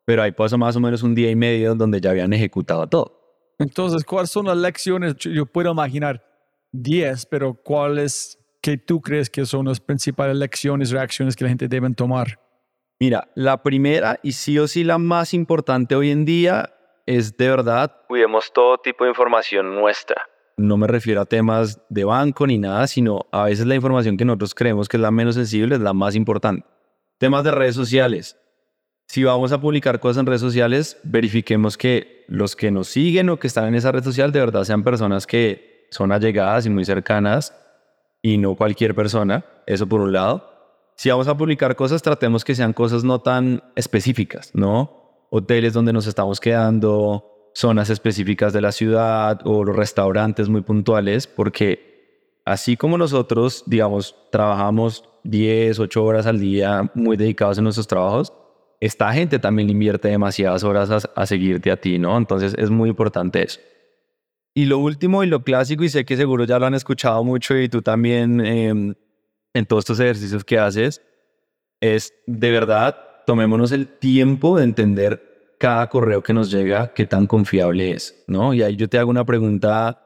Pero 0.07 0.23
ahí 0.23 0.33
pasó 0.33 0.57
más 0.57 0.75
o 0.77 0.81
menos 0.81 1.03
un 1.03 1.15
día 1.15 1.31
y 1.31 1.37
medio 1.37 1.75
donde 1.75 2.01
ya 2.01 2.11
habían 2.11 2.33
ejecutado 2.33 2.87
todo. 2.87 3.21
Entonces, 3.59 4.03
¿cuáles 4.05 4.31
son 4.31 4.47
las 4.47 4.57
lecciones? 4.57 5.17
Yo 5.17 5.45
puedo 5.45 5.73
imaginar 5.73 6.25
10, 6.73 7.27
pero 7.27 7.53
¿cuáles 7.53 8.39
que 8.61 8.77
tú 8.77 9.01
crees 9.01 9.31
que 9.31 9.47
son 9.47 9.67
las 9.67 9.81
principales 9.81 10.37
lecciones, 10.37 10.91
reacciones 10.91 11.37
que 11.37 11.45
la 11.45 11.51
gente 11.51 11.69
debe 11.69 11.91
tomar? 11.95 12.39
Mira, 12.99 13.29
la 13.35 13.63
primera 13.63 14.19
y 14.23 14.33
sí 14.33 14.59
o 14.59 14.69
sí 14.69 14.85
la 14.85 14.99
más 14.99 15.33
importante 15.33 15.95
hoy 15.95 16.11
en 16.11 16.25
día 16.25 16.71
es 17.07 17.37
de 17.37 17.49
verdad, 17.49 17.97
cuidemos 18.07 18.53
todo 18.53 18.79
tipo 18.79 19.05
de 19.05 19.11
información 19.11 19.75
nuestra. 19.75 20.23
No 20.59 20.77
me 20.77 20.87
refiero 20.87 21.23
a 21.23 21.25
temas 21.25 21.81
de 21.89 22.05
banco 22.05 22.47
ni 22.47 22.59
nada, 22.59 22.87
sino 22.87 23.27
a 23.33 23.45
veces 23.45 23.67
la 23.67 23.75
información 23.75 24.19
que 24.19 24.27
nosotros 24.27 24.55
creemos 24.55 24.89
que 24.89 24.99
es 24.99 25.01
la 25.01 25.11
menos 25.11 25.37
sensible 25.37 25.77
es 25.77 25.81
la 25.81 25.95
más 25.95 26.15
importante. 26.15 26.67
Temas 27.17 27.43
de 27.45 27.51
redes 27.53 27.75
sociales. 27.75 28.37
Si 29.09 29.25
vamos 29.25 29.51
a 29.53 29.61
publicar 29.61 29.99
cosas 29.99 30.21
en 30.21 30.27
redes 30.27 30.43
sociales, 30.43 31.01
verifiquemos 31.03 31.79
que 31.79 32.27
los 32.29 32.55
que 32.55 32.71
nos 32.71 32.89
siguen 32.89 33.31
o 33.31 33.39
que 33.39 33.47
están 33.47 33.67
en 33.69 33.75
esa 33.75 33.91
red 33.91 34.05
social 34.05 34.31
de 34.31 34.41
verdad 34.41 34.65
sean 34.65 34.85
personas 34.85 35.27
que 35.27 35.89
son 35.91 36.13
allegadas 36.13 36.67
y 36.67 36.71
muy 36.71 36.85
cercanas 36.85 37.57
y 38.23 38.39
no 38.39 38.55
cualquier 38.55 38.95
persona. 38.95 39.45
Eso 39.67 39.87
por 39.87 40.01
un 40.01 40.13
lado. 40.13 40.49
si 40.97 41.09
vamos 41.09 41.29
a 41.29 41.37
publicar 41.37 41.77
cosas, 41.77 42.03
tratemos 42.03 42.45
que 42.45 42.55
sean 42.55 42.73
cosas 42.73 43.05
no 43.05 43.21
tan 43.21 43.63
específicas, 43.75 44.51
¿no? 44.55 45.27
Hoteles 45.31 45.73
donde 45.73 45.93
nos 45.93 46.07
estamos 46.07 46.41
quedando, 46.41 47.31
zonas 47.55 47.91
específicas 47.91 48.53
de 48.53 48.61
la 48.61 48.73
ciudad 48.73 49.41
o 49.45 49.65
los 49.65 49.75
restaurantes 49.75 50.49
muy 50.49 50.61
puntuales, 50.61 51.27
porque 51.27 52.41
así 52.45 52.77
como 52.77 52.99
nosotros, 52.99 53.65
digamos, 53.67 54.15
trabajamos 54.31 55.09
10, 55.25 55.79
8 55.79 56.05
horas 56.05 56.27
al 56.27 56.39
día 56.39 56.91
muy 56.95 57.17
dedicados 57.17 57.59
en 57.59 57.65
nuestros 57.65 57.87
trabajos, 57.87 58.33
esta 58.81 59.13
gente 59.13 59.39
también 59.39 59.69
invierte 59.69 60.09
demasiadas 60.09 60.65
horas 60.65 61.09
a, 61.15 61.27
seguirte 61.27 61.71
a 61.71 61.79
ti, 61.79 61.99
¿no? 61.99 62.17
Entonces 62.17 62.55
es 62.57 62.71
muy 62.71 62.89
importante 62.89 63.43
eso. 63.43 63.61
Y 64.55 64.65
lo 64.65 64.79
último 64.79 65.23
y 65.23 65.27
lo 65.27 65.43
clásico, 65.43 65.85
y 65.85 65.89
sé 65.89 66.05
que 66.05 66.17
seguro 66.17 66.45
ya 66.45 66.59
lo 66.59 66.67
han 66.67 66.75
escuchado 66.75 67.23
mucho 67.23 67.57
y 67.57 67.69
tú 67.69 67.83
también 67.83 68.41
em, 68.41 68.95
en 69.55 69.67
todos 69.67 69.83
estos 69.83 70.01
ejercicios 70.01 70.45
que 70.45 70.59
haces, 70.59 71.03
es 71.81 72.13
de 72.27 72.51
verdad, 72.51 72.97
tomémonos 73.27 73.73
el 73.73 73.87
tiempo 73.87 74.59
de 74.59 74.65
entender 74.65 75.55
cada 75.59 75.89
correo 75.89 76.23
que 76.23 76.33
nos 76.33 76.51
llega, 76.51 76.93
qué 76.95 77.07
tan 77.07 77.27
confiable 77.27 77.93
es, 77.93 78.25
¿no? 78.27 78.55
Y 78.55 78.63
ahí 78.63 78.77
yo 78.77 78.89
te 78.89 78.99
hago 78.99 79.11
una 79.11 79.25
pregunta, 79.25 80.03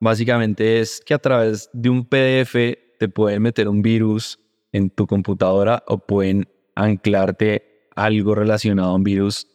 básicamente 0.00 0.80
es 0.80 1.00
que 1.04 1.14
a 1.14 1.18
través 1.18 1.70
de 1.72 1.90
un 1.90 2.04
PDF 2.04 2.54
te 2.98 3.08
pueden 3.08 3.42
meter 3.42 3.68
un 3.68 3.82
virus 3.82 4.38
en 4.72 4.90
tu 4.90 5.06
computadora 5.06 5.84
o 5.86 5.98
pueden 5.98 6.48
anclarte 6.74 7.88
algo 7.94 8.34
relacionado 8.34 8.90
a 8.90 8.94
un 8.94 9.04
virus 9.04 9.46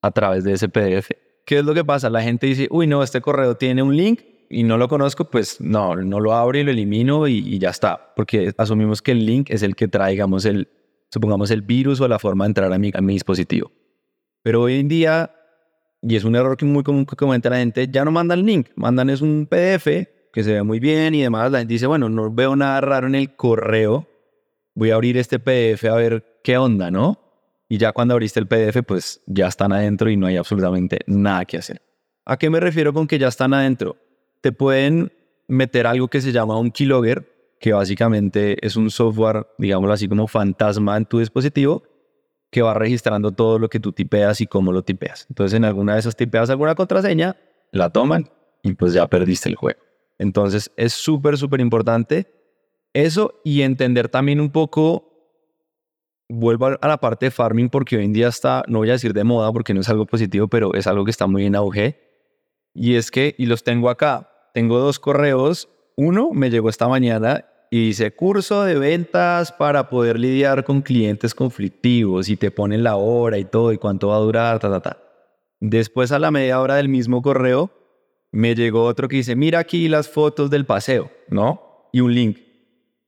a 0.00 0.10
través 0.10 0.44
de 0.44 0.52
ese 0.52 0.68
PDF. 0.68 1.10
¿Qué 1.44 1.58
es 1.58 1.64
lo 1.64 1.74
que 1.74 1.84
pasa? 1.84 2.08
La 2.08 2.22
gente 2.22 2.46
dice, 2.46 2.68
uy, 2.70 2.86
no, 2.86 3.02
este 3.02 3.20
correo 3.20 3.56
tiene 3.56 3.82
un 3.82 3.96
link 3.96 4.20
y 4.48 4.62
no 4.62 4.78
lo 4.78 4.88
conozco, 4.88 5.30
pues 5.30 5.60
no, 5.60 5.94
no 5.96 6.20
lo 6.20 6.32
abro 6.32 6.58
y 6.58 6.64
lo 6.64 6.70
elimino 6.70 7.26
y, 7.28 7.58
ya 7.58 7.70
está, 7.70 8.12
porque 8.16 8.54
asumimos 8.56 9.02
que 9.02 9.12
el 9.12 9.26
link 9.26 9.50
es 9.50 9.62
el 9.62 9.76
que 9.76 9.88
traigamos 9.88 10.44
el, 10.44 10.68
supongamos, 11.10 11.50
el 11.50 11.62
virus 11.62 12.00
o 12.00 12.08
la 12.08 12.18
forma 12.18 12.44
de 12.44 12.48
entrar 12.48 12.72
a 12.72 12.78
mi, 12.78 12.90
a 12.94 13.00
mi 13.00 13.14
dispositivo. 13.14 13.72
Pero 14.42 14.62
hoy 14.62 14.80
en 14.80 14.88
día, 14.88 15.34
y 16.00 16.16
es 16.16 16.24
un 16.24 16.36
error 16.36 16.56
que 16.56 16.64
muy 16.64 16.82
común 16.82 17.04
que 17.04 17.16
comenta 17.16 17.50
la 17.50 17.56
gente, 17.56 17.88
ya 17.88 18.04
no 18.04 18.10
mandan 18.10 18.44
link, 18.44 18.68
mandan 18.76 19.10
es 19.10 19.20
un 19.20 19.46
PDF 19.46 19.86
que 20.32 20.42
se 20.42 20.52
ve 20.52 20.62
muy 20.62 20.80
bien 20.80 21.14
y 21.14 21.22
demás. 21.22 21.50
La 21.52 21.58
gente 21.58 21.74
dice, 21.74 21.86
bueno, 21.86 22.08
no 22.08 22.32
veo 22.32 22.56
nada 22.56 22.80
raro 22.80 23.06
en 23.06 23.14
el 23.14 23.36
correo, 23.36 24.06
voy 24.74 24.90
a 24.90 24.94
abrir 24.94 25.16
este 25.16 25.38
PDF 25.38 25.84
a 25.84 25.94
ver 25.94 26.40
qué 26.42 26.58
onda, 26.58 26.90
¿no? 26.90 27.23
Y 27.68 27.78
ya 27.78 27.92
cuando 27.92 28.14
abriste 28.14 28.40
el 28.40 28.46
PDF, 28.46 28.82
pues 28.86 29.22
ya 29.26 29.48
están 29.48 29.72
adentro 29.72 30.10
y 30.10 30.16
no 30.16 30.26
hay 30.26 30.36
absolutamente 30.36 31.00
nada 31.06 31.44
que 31.44 31.56
hacer. 31.56 31.82
¿A 32.24 32.36
qué 32.36 32.50
me 32.50 32.60
refiero 32.60 32.92
con 32.92 33.06
que 33.06 33.18
ya 33.18 33.28
están 33.28 33.54
adentro? 33.54 33.96
Te 34.40 34.52
pueden 34.52 35.12
meter 35.48 35.86
algo 35.86 36.08
que 36.08 36.20
se 36.20 36.32
llama 36.32 36.58
un 36.58 36.70
keylogger, 36.70 37.56
que 37.60 37.72
básicamente 37.72 38.64
es 38.64 38.76
un 38.76 38.90
software, 38.90 39.46
digámoslo 39.58 39.94
así 39.94 40.08
como 40.08 40.26
fantasma 40.26 40.96
en 40.96 41.06
tu 41.06 41.18
dispositivo, 41.18 41.82
que 42.50 42.62
va 42.62 42.74
registrando 42.74 43.32
todo 43.32 43.58
lo 43.58 43.68
que 43.68 43.80
tú 43.80 43.92
tipeas 43.92 44.40
y 44.40 44.46
cómo 44.46 44.70
lo 44.70 44.82
tipeas. 44.82 45.26
Entonces 45.28 45.56
en 45.56 45.64
alguna 45.64 45.94
de 45.94 46.00
esas 46.00 46.16
tipeas 46.16 46.50
alguna 46.50 46.74
contraseña, 46.74 47.36
la 47.72 47.90
toman 47.90 48.30
y 48.62 48.74
pues 48.74 48.92
ya 48.92 49.06
perdiste 49.08 49.48
el 49.48 49.56
juego. 49.56 49.80
Entonces 50.18 50.70
es 50.76 50.92
súper, 50.92 51.36
súper 51.36 51.60
importante 51.60 52.28
eso 52.92 53.40
y 53.44 53.62
entender 53.62 54.08
también 54.08 54.40
un 54.40 54.50
poco, 54.50 55.13
vuelvo 56.28 56.66
a 56.80 56.88
la 56.88 56.98
parte 56.98 57.26
de 57.26 57.30
farming 57.30 57.68
porque 57.68 57.96
hoy 57.96 58.04
en 58.04 58.12
día 58.12 58.28
está, 58.28 58.62
no 58.68 58.78
voy 58.78 58.90
a 58.90 58.92
decir 58.92 59.12
de 59.12 59.24
moda 59.24 59.52
porque 59.52 59.74
no 59.74 59.80
es 59.80 59.88
algo 59.88 60.06
positivo, 60.06 60.48
pero 60.48 60.74
es 60.74 60.86
algo 60.86 61.04
que 61.04 61.10
está 61.10 61.26
muy 61.26 61.46
en 61.46 61.56
auge. 61.56 62.00
Y 62.74 62.94
es 62.94 63.10
que, 63.10 63.34
y 63.38 63.46
los 63.46 63.62
tengo 63.62 63.88
acá, 63.90 64.30
tengo 64.52 64.78
dos 64.78 64.98
correos. 64.98 65.68
Uno 65.96 66.30
me 66.32 66.50
llegó 66.50 66.68
esta 66.68 66.88
mañana 66.88 67.44
y 67.70 67.86
dice 67.86 68.14
curso 68.14 68.64
de 68.64 68.78
ventas 68.78 69.52
para 69.52 69.88
poder 69.88 70.18
lidiar 70.18 70.64
con 70.64 70.82
clientes 70.82 71.34
conflictivos 71.34 72.28
y 72.28 72.36
te 72.36 72.50
ponen 72.50 72.82
la 72.82 72.96
hora 72.96 73.38
y 73.38 73.44
todo 73.44 73.72
y 73.72 73.78
cuánto 73.78 74.08
va 74.08 74.16
a 74.16 74.20
durar, 74.20 74.58
ta, 74.58 74.70
ta, 74.70 74.80
ta. 74.80 74.98
Después 75.60 76.12
a 76.12 76.18
la 76.18 76.30
media 76.30 76.60
hora 76.60 76.76
del 76.76 76.88
mismo 76.88 77.22
correo 77.22 77.70
me 78.32 78.54
llegó 78.54 78.84
otro 78.84 79.08
que 79.08 79.16
dice, 79.16 79.36
mira 79.36 79.60
aquí 79.60 79.88
las 79.88 80.08
fotos 80.08 80.50
del 80.50 80.66
paseo, 80.66 81.10
¿no? 81.28 81.88
Y 81.92 82.00
un 82.00 82.14
link. 82.14 82.38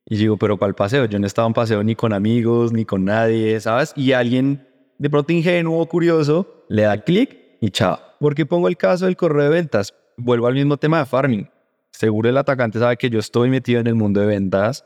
Y 0.08 0.16
digo, 0.16 0.36
pero 0.36 0.56
¿cuál 0.56 0.74
paseo? 0.74 1.04
Yo 1.06 1.18
no 1.18 1.26
estaba 1.26 1.48
en 1.48 1.54
paseo 1.54 1.82
ni 1.82 1.96
con 1.96 2.12
amigos, 2.12 2.72
ni 2.72 2.84
con 2.84 3.04
nadie, 3.04 3.58
¿sabes? 3.60 3.92
Y 3.96 4.12
alguien 4.12 4.66
de 4.98 5.10
pronto 5.10 5.32
ingenuo 5.32 5.80
o 5.80 5.86
curioso 5.86 6.64
le 6.68 6.82
da 6.82 7.02
clic 7.02 7.36
y 7.60 7.70
chao. 7.70 7.98
Porque 8.20 8.46
pongo 8.46 8.68
el 8.68 8.76
caso 8.76 9.06
del 9.06 9.16
correo 9.16 9.44
de 9.44 9.50
ventas. 9.50 9.94
Vuelvo 10.16 10.46
al 10.46 10.54
mismo 10.54 10.76
tema 10.76 11.00
de 11.00 11.06
farming. 11.06 11.50
Seguro 11.90 12.28
el 12.28 12.36
atacante 12.36 12.78
sabe 12.78 12.96
que 12.96 13.10
yo 13.10 13.18
estoy 13.18 13.50
metido 13.50 13.80
en 13.80 13.88
el 13.88 13.94
mundo 13.94 14.20
de 14.20 14.26
ventas. 14.26 14.84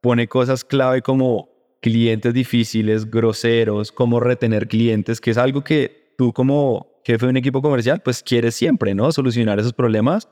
Pone 0.00 0.26
cosas 0.26 0.64
clave 0.64 1.00
como 1.00 1.48
clientes 1.80 2.34
difíciles, 2.34 3.08
groseros, 3.08 3.92
cómo 3.92 4.18
retener 4.18 4.66
clientes, 4.66 5.20
que 5.20 5.30
es 5.30 5.38
algo 5.38 5.62
que 5.62 6.14
tú 6.18 6.32
como 6.32 7.00
jefe 7.04 7.26
de 7.26 7.30
un 7.30 7.36
equipo 7.36 7.62
comercial, 7.62 8.00
pues 8.04 8.22
quieres 8.22 8.56
siempre, 8.56 8.94
¿no? 8.94 9.12
Solucionar 9.12 9.60
esos 9.60 9.72
problemas 9.72 10.28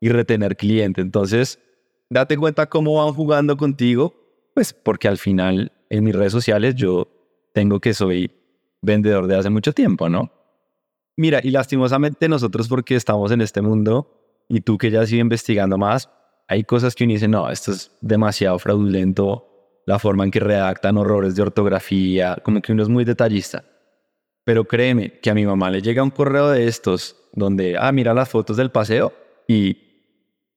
y 0.00 0.08
retener 0.10 0.56
clientes. 0.56 1.04
Entonces, 1.04 1.58
date 2.12 2.36
cuenta 2.36 2.66
cómo 2.66 3.02
van 3.02 3.14
jugando 3.14 3.56
contigo, 3.56 4.14
pues 4.54 4.72
porque 4.72 5.08
al 5.08 5.18
final 5.18 5.72
en 5.88 6.04
mis 6.04 6.14
redes 6.14 6.32
sociales 6.32 6.74
yo 6.74 7.08
tengo 7.54 7.80
que 7.80 7.94
soy 7.94 8.30
vendedor 8.82 9.26
de 9.26 9.36
hace 9.36 9.50
mucho 9.50 9.72
tiempo, 9.72 10.08
¿no? 10.08 10.30
Mira, 11.16 11.40
y 11.42 11.50
lastimosamente 11.50 12.28
nosotros 12.28 12.68
porque 12.68 12.96
estamos 12.96 13.32
en 13.32 13.40
este 13.40 13.62
mundo 13.62 14.44
y 14.48 14.60
tú 14.60 14.78
que 14.78 14.90
ya 14.90 15.02
has 15.02 15.12
ido 15.12 15.20
investigando 15.20 15.78
más, 15.78 16.10
hay 16.48 16.64
cosas 16.64 16.94
que 16.94 17.04
uno 17.04 17.14
dice, 17.14 17.28
no, 17.28 17.50
esto 17.50 17.72
es 17.72 17.96
demasiado 18.00 18.58
fraudulento, 18.58 19.48
la 19.86 19.98
forma 19.98 20.24
en 20.24 20.30
que 20.30 20.40
redactan 20.40 20.96
horrores 20.96 21.34
de 21.34 21.42
ortografía, 21.42 22.38
como 22.42 22.60
que 22.60 22.72
uno 22.72 22.82
es 22.82 22.88
muy 22.88 23.04
detallista. 23.04 23.64
Pero 24.44 24.64
créeme 24.64 25.20
que 25.20 25.30
a 25.30 25.34
mi 25.34 25.46
mamá 25.46 25.70
le 25.70 25.82
llega 25.82 26.02
un 26.02 26.10
correo 26.10 26.50
de 26.50 26.66
estos 26.66 27.16
donde, 27.32 27.76
ah, 27.78 27.92
mira 27.92 28.12
las 28.12 28.28
fotos 28.28 28.56
del 28.56 28.70
paseo 28.70 29.12
y 29.46 29.76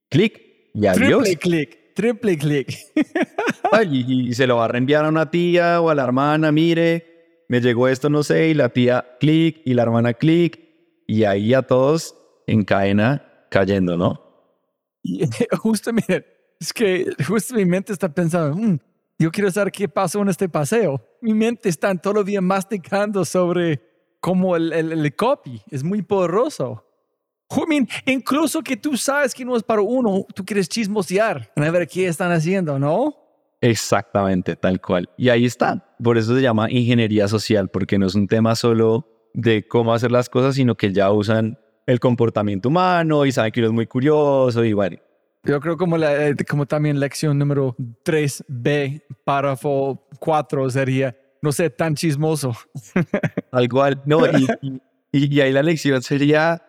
clic, 0.10 0.45
y 0.76 0.88
adiós. 0.88 1.24
Triple 1.24 1.38
clic, 1.38 1.94
triple 1.94 2.38
clic. 2.38 2.78
y, 3.90 4.34
se 4.34 4.46
lo 4.46 4.58
va 4.58 4.66
a 4.66 4.68
reenviar 4.68 5.06
a 5.06 5.10
una 5.10 5.32
tía 5.32 5.80
o 5.80 5.90
a 5.90 5.96
la 5.96 6.04
hermana, 6.04 6.52
mire, 6.52 7.46
me 7.48 7.62
llegó 7.62 7.88
esto, 7.88 8.10
no 8.10 8.24
sé, 8.24 8.50
y 8.50 8.54
la 8.54 8.70
tía 8.70 9.16
clic 9.20 9.62
y 9.64 9.74
la 9.74 9.84
hermana 9.84 10.14
clic, 10.14 10.60
y 11.08 11.24
ahí 11.24 11.54
a 11.54 11.62
todos 11.62 12.16
en 12.46 12.64
cadena 12.66 13.48
cayendo, 13.50 13.96
¿no? 13.96 14.22
Y, 15.02 15.22
justo, 15.58 15.94
miren, 15.94 16.26
es 16.60 16.74
que 16.74 17.08
justo 17.26 17.56
mi 17.56 17.66
mente 17.66 17.94
está 17.94 18.14
pensando, 18.14 18.56
mm, 18.58 18.78
yo 19.18 19.32
quiero 19.32 19.50
saber 19.50 19.72
qué 19.72 19.88
pasó 19.88 20.22
en 20.22 20.28
este 20.28 20.50
paseo. 20.50 21.02
Mi 21.22 21.34
mente 21.34 21.70
está 21.70 21.96
todo 21.96 22.20
el 22.20 22.26
día 22.26 22.42
masticando 22.42 23.24
sobre 23.24 23.80
cómo 24.20 24.58
el, 24.58 24.74
el, 24.74 24.92
el 24.92 25.16
copy 25.16 25.62
es 25.72 25.86
muy 25.86 26.02
poderoso 26.02 26.85
incluso 28.06 28.62
que 28.62 28.78
tú 28.78 28.98
sabes 28.98 29.34
que 29.34 29.46
no 29.46 29.56
es 29.56 29.64
para 29.64 29.82
uno, 29.82 30.26
tú 30.34 30.44
quieres 30.46 30.70
chismosear, 30.70 31.52
a 31.56 31.72
ver 31.72 31.88
qué 31.88 32.08
están 32.08 32.32
haciendo, 32.32 32.80
¿no? 32.80 33.16
Exactamente, 33.62 34.56
tal 34.56 34.80
cual. 34.80 35.10
Y 35.18 35.30
ahí 35.30 35.46
está. 35.46 35.96
Por 36.04 36.18
eso 36.18 36.36
se 36.36 36.42
llama 36.42 36.70
ingeniería 36.70 37.28
social, 37.28 37.70
porque 37.70 37.98
no 37.98 38.06
es 38.06 38.16
un 38.16 38.28
tema 38.28 38.56
solo 38.56 39.08
de 39.34 39.68
cómo 39.68 39.94
hacer 39.94 40.12
las 40.12 40.30
cosas, 40.30 40.56
sino 40.56 40.76
que 40.76 40.94
ya 40.94 41.12
usan 41.12 41.58
el 41.86 42.00
comportamiento 42.00 42.70
humano 42.70 43.26
y 43.26 43.32
saben 43.32 43.52
que 43.52 43.60
uno 43.62 43.70
es 43.70 43.74
muy 43.74 43.88
curioso 43.88 44.64
y 44.64 44.74
bueno. 44.74 44.98
Yo 45.44 45.60
creo 45.60 45.78
como, 45.78 45.98
la, 45.98 46.28
eh, 46.28 46.36
como 46.50 46.66
también 46.66 47.00
lección 47.00 47.38
número 47.38 47.76
3b, 48.04 49.04
párrafo 49.24 50.08
4 50.20 50.70
sería, 50.72 51.16
no 51.42 51.52
sé, 51.52 51.70
tan 51.70 51.96
chismoso. 51.96 52.56
Al 53.52 53.70
cual, 53.70 54.02
no, 54.06 54.26
y, 54.26 54.82
y 55.12 55.42
ahí 55.42 55.52
la 55.52 55.62
lección 55.62 56.02
sería 56.02 56.64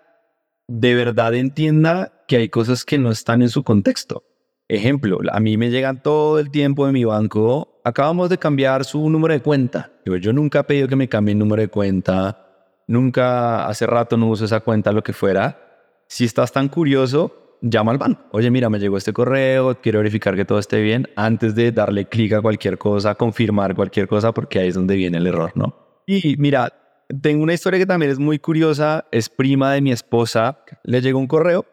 de 0.68 0.94
verdad 0.94 1.34
entienda 1.34 2.12
que 2.26 2.36
hay 2.36 2.48
cosas 2.48 2.84
que 2.84 2.98
no 2.98 3.10
están 3.10 3.42
en 3.42 3.48
su 3.48 3.62
contexto. 3.62 4.24
Ejemplo, 4.68 5.20
a 5.30 5.38
mí 5.38 5.56
me 5.56 5.70
llegan 5.70 6.02
todo 6.02 6.40
el 6.40 6.50
tiempo 6.50 6.86
de 6.86 6.92
mi 6.92 7.04
banco, 7.04 7.80
acabamos 7.84 8.28
de 8.30 8.38
cambiar 8.38 8.84
su 8.84 9.08
número 9.08 9.32
de 9.32 9.40
cuenta. 9.40 9.92
Yo, 10.04 10.32
nunca 10.32 10.60
he 10.60 10.64
pedido 10.64 10.88
que 10.88 10.96
me 10.96 11.08
cambie 11.08 11.32
el 11.32 11.38
número 11.38 11.62
de 11.62 11.68
cuenta, 11.68 12.82
nunca 12.88 13.66
hace 13.66 13.86
rato 13.86 14.16
no 14.16 14.28
uso 14.28 14.44
esa 14.44 14.60
cuenta, 14.60 14.90
lo 14.90 15.04
que 15.04 15.12
fuera. 15.12 15.60
Si 16.08 16.24
estás 16.24 16.50
tan 16.50 16.68
curioso, 16.68 17.58
llama 17.62 17.92
al 17.92 17.98
banco. 17.98 18.24
Oye, 18.32 18.50
mira, 18.50 18.68
me 18.68 18.80
llegó 18.80 18.96
este 18.96 19.12
correo, 19.12 19.80
quiero 19.80 20.00
verificar 20.00 20.34
que 20.34 20.44
todo 20.44 20.58
esté 20.58 20.82
bien 20.82 21.08
antes 21.14 21.54
de 21.54 21.70
darle 21.70 22.08
clic 22.08 22.32
a 22.32 22.42
cualquier 22.42 22.76
cosa, 22.76 23.14
confirmar 23.14 23.76
cualquier 23.76 24.08
cosa, 24.08 24.32
porque 24.32 24.58
ahí 24.58 24.68
es 24.68 24.74
donde 24.74 24.96
viene 24.96 25.18
el 25.18 25.28
error, 25.28 25.52
¿no? 25.54 26.02
Y 26.06 26.36
mira, 26.38 26.72
tengo 27.20 27.42
una 27.42 27.54
historia 27.54 27.78
que 27.78 27.86
también 27.86 28.10
es 28.10 28.18
muy 28.18 28.38
curiosa, 28.38 29.06
es 29.12 29.28
prima 29.28 29.72
de 29.72 29.80
mi 29.80 29.92
esposa, 29.92 30.60
le 30.84 31.00
llegó 31.00 31.18
un 31.18 31.26
correo 31.26 31.64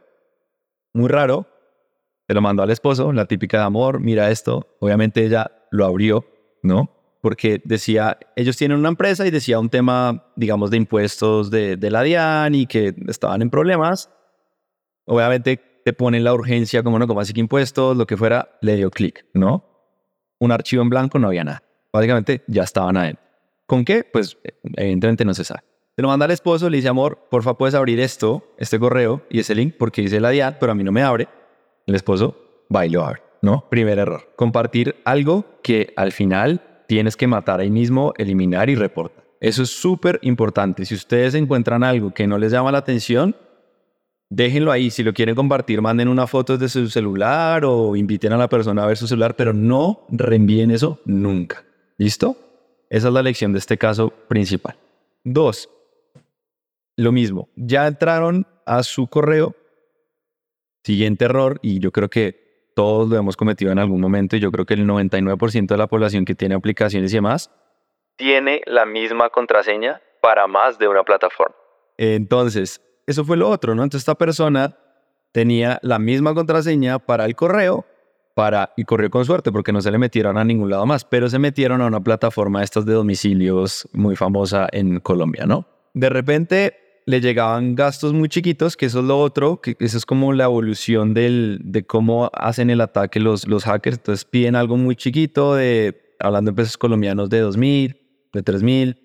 muy 0.93 1.09
raro, 1.09 1.47
se 2.27 2.33
lo 2.33 2.41
mandó 2.41 2.63
al 2.63 2.69
esposo, 2.69 3.11
la 3.11 3.25
típica 3.25 3.59
de 3.59 3.63
amor, 3.63 3.99
mira 3.99 4.29
esto, 4.29 4.67
obviamente 4.79 5.25
ella 5.25 5.51
lo 5.71 5.85
abrió, 5.85 6.25
¿no? 6.61 6.89
Porque 7.21 7.61
decía, 7.63 8.17
ellos 8.35 8.57
tienen 8.57 8.77
una 8.77 8.89
empresa 8.89 9.25
y 9.25 9.31
decía 9.31 9.59
un 9.59 9.69
tema, 9.69 10.31
digamos, 10.35 10.69
de 10.69 10.77
impuestos 10.77 11.49
de, 11.49 11.77
la 11.79 12.03
DIAN 12.03 12.53
y 12.53 12.67
que 12.67 12.93
estaban 13.07 13.41
en 13.41 13.49
problemas. 13.49 14.09
Obviamente 15.05 15.81
te 15.85 15.93
ponen 15.93 16.25
la 16.25 16.33
urgencia 16.33 16.83
como 16.83 16.99
no, 16.99 17.07
como 17.07 17.21
así 17.21 17.33
que 17.33 17.39
impuestos, 17.39 17.95
lo 17.95 18.05
que 18.05 18.17
fuera, 18.17 18.57
le 18.61 18.75
dio 18.75 18.91
clic, 18.91 19.25
¿no? 19.33 19.65
Un 20.39 20.51
archivo 20.51 20.83
en 20.83 20.89
blanco, 20.89 21.17
no 21.17 21.27
había 21.27 21.45
nada. 21.45 21.63
básicamente 21.93 22.43
ya 22.47 22.63
estaban 22.63 22.97
adentro. 22.97 23.22
¿Con 23.73 23.85
qué? 23.85 24.03
Pues 24.03 24.37
evidentemente 24.75 25.25
no 25.25 25.33
se 25.33 25.43
sabe. 25.43 25.61
Se 25.95 26.03
lo 26.03 26.07
manda 26.07 26.25
al 26.25 26.31
esposo, 26.31 26.69
le 26.69 26.77
dice, 26.77 26.89
amor, 26.89 27.27
porfa, 27.31 27.57
puedes 27.57 27.73
abrir 27.73 27.99
esto, 27.99 28.53
este 28.59 28.77
correo 28.77 29.23
y 29.31 29.39
ese 29.39 29.55
link, 29.55 29.77
porque 29.79 30.03
dice 30.03 30.19
la 30.19 30.29
DIAD, 30.29 30.57
pero 30.59 30.73
a 30.73 30.75
mí 30.75 30.83
no 30.83 30.91
me 30.91 31.01
abre. 31.01 31.27
El 31.87 31.95
esposo 31.95 32.37
va 32.73 32.85
y 32.85 32.91
lo 32.91 33.03
¿no? 33.41 33.67
Primer 33.71 33.97
error. 33.97 34.31
Compartir 34.35 34.97
algo 35.05 35.59
que 35.63 35.91
al 35.95 36.11
final 36.11 36.83
tienes 36.87 37.17
que 37.17 37.25
matar 37.25 37.61
ahí 37.61 37.71
mismo, 37.71 38.13
eliminar 38.17 38.69
y 38.69 38.75
reportar. 38.75 39.23
Eso 39.41 39.63
es 39.63 39.71
súper 39.71 40.19
importante. 40.21 40.85
Si 40.85 40.93
ustedes 40.93 41.33
encuentran 41.33 41.83
algo 41.83 42.13
que 42.13 42.27
no 42.27 42.37
les 42.37 42.51
llama 42.51 42.71
la 42.71 42.77
atención, 42.77 43.35
déjenlo 44.29 44.71
ahí. 44.71 44.91
Si 44.91 45.01
lo 45.01 45.15
quieren 45.15 45.33
compartir, 45.33 45.81
manden 45.81 46.09
una 46.09 46.27
foto 46.27 46.59
de 46.59 46.69
su 46.69 46.89
celular 46.89 47.65
o 47.65 47.95
inviten 47.95 48.33
a 48.33 48.37
la 48.37 48.49
persona 48.49 48.83
a 48.83 48.85
ver 48.85 48.97
su 48.97 49.07
celular, 49.07 49.35
pero 49.35 49.51
no 49.51 50.05
reenvíen 50.09 50.69
eso 50.69 50.99
nunca. 51.05 51.65
¿Listo? 51.97 52.37
Esa 52.93 53.07
es 53.07 53.13
la 53.15 53.23
lección 53.23 53.53
de 53.53 53.57
este 53.57 53.75
caso 53.75 54.11
principal. 54.27 54.77
Dos, 55.23 55.67
lo 56.95 57.11
mismo, 57.11 57.49
ya 57.55 57.87
entraron 57.87 58.45
a 58.67 58.83
su 58.83 59.07
correo. 59.07 59.55
Siguiente 60.83 61.25
error, 61.25 61.57
y 61.63 61.79
yo 61.79 61.91
creo 61.91 62.07
que 62.07 62.69
todos 62.75 63.09
lo 63.09 63.15
hemos 63.17 63.35
cometido 63.35 63.71
en 63.71 63.79
algún 63.79 63.99
momento, 63.99 64.35
y 64.35 64.39
yo 64.39 64.51
creo 64.51 64.67
que 64.67 64.75
el 64.75 64.85
99% 64.85 65.65
de 65.65 65.77
la 65.77 65.87
población 65.87 66.23
que 66.23 66.35
tiene 66.35 66.53
aplicaciones 66.53 67.11
y 67.11 67.15
demás 67.15 67.49
tiene 68.15 68.61
la 68.67 68.85
misma 68.85 69.31
contraseña 69.31 69.99
para 70.21 70.45
más 70.45 70.77
de 70.77 70.87
una 70.87 71.01
plataforma. 71.01 71.55
Entonces, 71.97 72.79
eso 73.07 73.25
fue 73.25 73.37
lo 73.37 73.49
otro, 73.49 73.73
¿no? 73.73 73.81
Entonces 73.81 74.03
esta 74.03 74.13
persona 74.13 74.77
tenía 75.31 75.79
la 75.81 75.97
misma 75.97 76.35
contraseña 76.35 76.99
para 76.99 77.25
el 77.25 77.35
correo, 77.35 77.87
para, 78.33 78.73
y 78.75 78.83
corrió 78.83 79.09
con 79.09 79.25
suerte 79.25 79.51
porque 79.51 79.71
no 79.71 79.81
se 79.81 79.91
le 79.91 79.97
metieron 79.97 80.37
a 80.37 80.43
ningún 80.43 80.69
lado 80.69 80.85
más, 80.85 81.05
pero 81.05 81.29
se 81.29 81.39
metieron 81.39 81.81
a 81.81 81.87
una 81.87 82.01
plataforma 82.01 82.63
estas 82.63 82.85
de 82.85 82.93
domicilios 82.93 83.87
muy 83.93 84.15
famosa 84.15 84.67
en 84.71 84.99
Colombia, 84.99 85.45
¿no? 85.45 85.67
De 85.93 86.09
repente 86.09 86.83
le 87.05 87.21
llegaban 87.21 87.75
gastos 87.75 88.13
muy 88.13 88.29
chiquitos, 88.29 88.77
que 88.77 88.85
eso 88.85 88.99
es 88.99 89.05
lo 89.05 89.19
otro, 89.19 89.61
que 89.61 89.75
eso 89.79 89.97
es 89.97 90.05
como 90.05 90.33
la 90.33 90.45
evolución 90.45 91.13
de 91.13 91.83
cómo 91.85 92.29
hacen 92.33 92.69
el 92.69 92.81
ataque 92.81 93.19
los, 93.19 93.47
los 93.47 93.65
hackers. 93.65 93.97
Entonces 93.97 94.25
piden 94.25 94.55
algo 94.55 94.77
muy 94.77 94.95
chiquito, 94.95 95.55
de, 95.55 96.15
hablando 96.19 96.51
en 96.51 96.55
pesos 96.55 96.77
colombianos, 96.77 97.29
de 97.29 97.45
2.000, 97.45 97.97
de 98.33 98.43
3.000. 98.43 98.97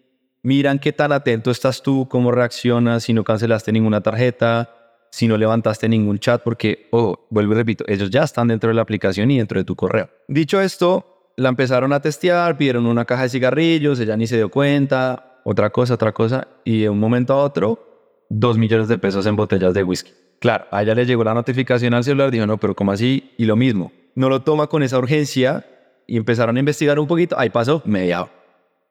Miran 0.43 0.79
qué 0.79 0.93
tan 0.93 1.13
atento 1.13 1.51
estás 1.51 1.83
tú, 1.83 2.07
cómo 2.09 2.31
reaccionas, 2.31 3.05
si 3.05 3.13
no 3.13 3.25
cancelaste 3.25 3.73
ninguna 3.73 4.01
tarjeta, 4.01 4.71
si 5.11 5.29
no 5.29 5.37
levantaste 5.37 5.88
ningún 5.88 6.19
chat, 6.19 6.43
porque, 6.43 6.88
oh, 6.93 7.27
vuelvo 7.31 7.53
y 7.53 7.57
repito, 7.57 7.85
ellos 7.88 8.11
ya 8.11 8.23
están 8.23 8.49
dentro 8.49 8.69
de 8.69 8.75
la 8.75 8.83
aplicación 8.83 9.31
y 9.31 9.38
dentro 9.38 9.59
de 9.59 9.65
tu 9.65 9.77
correo. 9.77 10.09
Dicho 10.29 10.61
esto, 10.61 11.33
la 11.37 11.49
empezaron 11.49 11.93
a 11.93 12.00
testear, 12.00 12.57
pidieron 12.57 12.87
una 12.87 13.05
caja 13.05 13.23
de 13.23 13.29
cigarrillos, 13.29 14.00
ella 14.00 14.17
ni 14.17 14.27
se 14.27 14.37
dio 14.37 14.50
cuenta, 14.50 15.41
otra 15.45 15.71
cosa, 15.71 15.95
otra 15.95 16.12
cosa, 16.12 16.49
y 16.65 16.83
de 16.83 16.91
un 16.91 16.99
momento 16.99 17.35
a 17.35 17.43
otro 17.43 17.85
dos 18.29 18.59
millones 18.59 18.88
de 18.88 18.99
pesos 18.99 19.27
en 19.27 19.37
botellas 19.37 19.75
de 19.75 19.83
whisky. 19.83 20.12
Claro, 20.41 20.67
a 20.71 20.83
ella 20.83 20.95
le 20.95 21.07
llegó 21.07 21.25
la 21.25 21.35
notificación 21.35 21.95
al 21.95 22.05
celular, 22.05 22.31
dijo, 22.31 22.47
no, 22.47 22.59
pero 22.59 22.75
¿cómo 22.75 22.93
así? 22.93 23.33
Y 23.38 23.45
lo 23.45 23.57
mismo, 23.57 23.93
no 24.15 24.29
lo 24.29 24.43
toma 24.43 24.67
con 24.67 24.83
esa 24.83 24.99
urgencia 24.99 25.67
y 26.07 26.17
empezaron 26.17 26.57
a 26.57 26.61
investigar 26.61 26.99
un 26.99 27.07
poquito, 27.07 27.38
ahí 27.38 27.50
pasó 27.50 27.83
media 27.85 28.23
hora. 28.23 28.33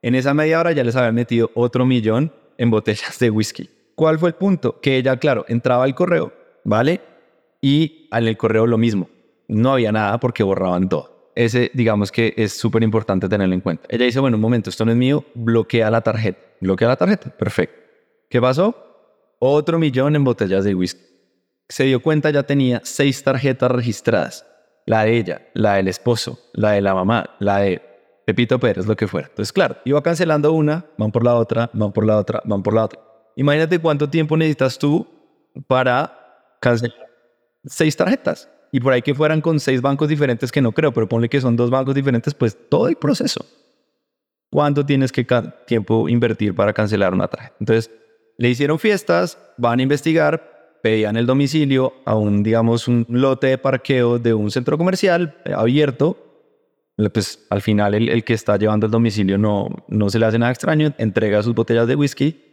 En 0.01 0.15
esa 0.15 0.33
media 0.33 0.59
hora 0.59 0.71
ya 0.71 0.83
les 0.83 0.95
habían 0.95 1.15
metido 1.15 1.51
otro 1.53 1.85
millón 1.85 2.31
en 2.57 2.69
botellas 2.69 3.17
de 3.19 3.29
whisky. 3.29 3.69
¿Cuál 3.97 4.19
fue 4.19 4.29
el 4.29 4.35
punto? 4.35 4.79
Que 4.79 4.97
ella, 4.97 5.17
claro, 5.17 5.43
entraba 5.47 5.83
al 5.83 5.95
correo, 5.95 6.31
¿vale? 6.63 7.01
Y 7.61 8.07
en 8.11 8.27
el 8.27 8.37
correo 8.37 8.67
lo 8.67 8.77
mismo. 8.77 9.09
No 9.47 9.73
había 9.73 9.91
nada 9.91 10.19
porque 10.19 10.43
borraban 10.43 10.87
todo. 10.87 11.31
Ese, 11.33 11.71
digamos 11.73 12.11
que 12.11 12.31
es 12.37 12.53
súper 12.53 12.83
importante 12.83 13.27
tenerlo 13.27 13.55
en 13.55 13.61
cuenta. 13.61 13.87
Ella 13.89 14.05
dice, 14.05 14.19
bueno, 14.19 14.37
un 14.37 14.41
momento, 14.41 14.69
esto 14.69 14.85
no 14.85 14.91
es 14.91 14.97
mío, 14.97 15.25
bloquea 15.33 15.89
la 15.89 16.01
tarjeta. 16.01 16.37
Bloquea 16.61 16.89
la 16.89 16.95
tarjeta, 16.95 17.31
perfecto. 17.31 17.75
¿Qué 18.29 18.39
pasó? 18.39 18.75
otro 19.39 19.79
millón 19.79 20.15
en 20.15 20.23
botellas 20.23 20.63
de 20.63 20.75
whisky. 20.75 21.01
Se 21.67 21.85
dio 21.85 21.99
cuenta 21.99 22.29
ya 22.29 22.43
tenía 22.43 22.81
seis 22.83 23.23
tarjetas 23.23 23.71
registradas. 23.71 24.45
La 24.85 25.05
de 25.05 25.17
ella, 25.17 25.41
la 25.55 25.73
del 25.73 25.87
esposo, 25.87 26.39
la 26.53 26.73
de 26.73 26.81
la 26.81 26.93
mamá, 26.93 27.35
la 27.39 27.57
de 27.61 27.81
Pepito 28.27 28.59
Pérez, 28.59 28.85
lo 28.85 28.95
que 28.95 29.07
fuera. 29.07 29.27
Entonces, 29.27 29.51
claro, 29.51 29.77
iba 29.85 30.03
cancelando 30.03 30.53
una, 30.53 30.85
van 30.99 31.11
por 31.11 31.23
la 31.23 31.33
otra, 31.33 31.71
van 31.73 31.91
por 31.91 32.05
la 32.05 32.17
otra, 32.17 32.43
van 32.45 32.61
por 32.61 32.75
la 32.75 32.85
otra. 32.85 33.06
Imagínate 33.37 33.79
cuánto 33.79 34.09
tiempo 34.09 34.35
necesitas 34.35 34.77
tú 34.77 35.07
para 35.67 36.57
cancelar 36.59 37.07
seis 37.63 37.95
tarjetas. 37.95 38.49
Y 38.71 38.79
por 38.79 38.93
ahí 38.93 39.01
que 39.01 39.15
fueran 39.15 39.41
con 39.41 39.59
seis 39.59 39.81
bancos 39.81 40.09
diferentes, 40.09 40.51
que 40.51 40.61
no 40.61 40.71
creo, 40.71 40.91
pero 40.91 41.07
ponle 41.07 41.29
que 41.29 41.39
son 41.39 41.55
dos 41.55 41.69
bancos 41.69 41.95
diferentes, 41.95 42.33
pues 42.33 42.57
todo 42.67 42.87
el 42.87 42.95
proceso. 42.95 43.45
¿Cuánto 44.49 44.85
tienes 44.85 45.11
que 45.11 45.25
tiempo 45.67 46.09
invertir 46.09 46.55
para 46.55 46.73
cancelar 46.73 47.13
una 47.13 47.27
tarjeta? 47.27 47.55
Entonces, 47.59 47.91
le 48.37 48.49
hicieron 48.49 48.79
fiestas, 48.79 49.37
van 49.57 49.79
a 49.79 49.83
investigar, 49.83 50.79
pedían 50.81 51.15
el 51.15 51.25
domicilio 51.25 51.93
a 52.05 52.15
un, 52.15 52.43
digamos, 52.43 52.87
un 52.87 53.05
lote 53.07 53.47
de 53.47 53.57
parqueo 53.57 54.19
de 54.19 54.33
un 54.33 54.49
centro 54.49 54.77
comercial 54.77 55.37
eh, 55.45 55.53
abierto. 55.55 56.17
Pues 57.13 57.45
al 57.51 57.61
final 57.61 57.93
el, 57.93 58.23
que 58.23 58.33
está 58.33 58.57
llevando 58.57 58.87
el 58.87 58.91
domicilio 58.91 59.37
no, 59.37 59.69
no 59.87 60.09
se 60.09 60.17
le 60.17 60.25
hace 60.25 60.39
nada 60.39 60.51
extraño, 60.51 60.93
entrega 60.97 61.43
sus 61.43 61.53
botellas 61.53 61.87
de 61.87 61.95
whisky, 61.95 62.46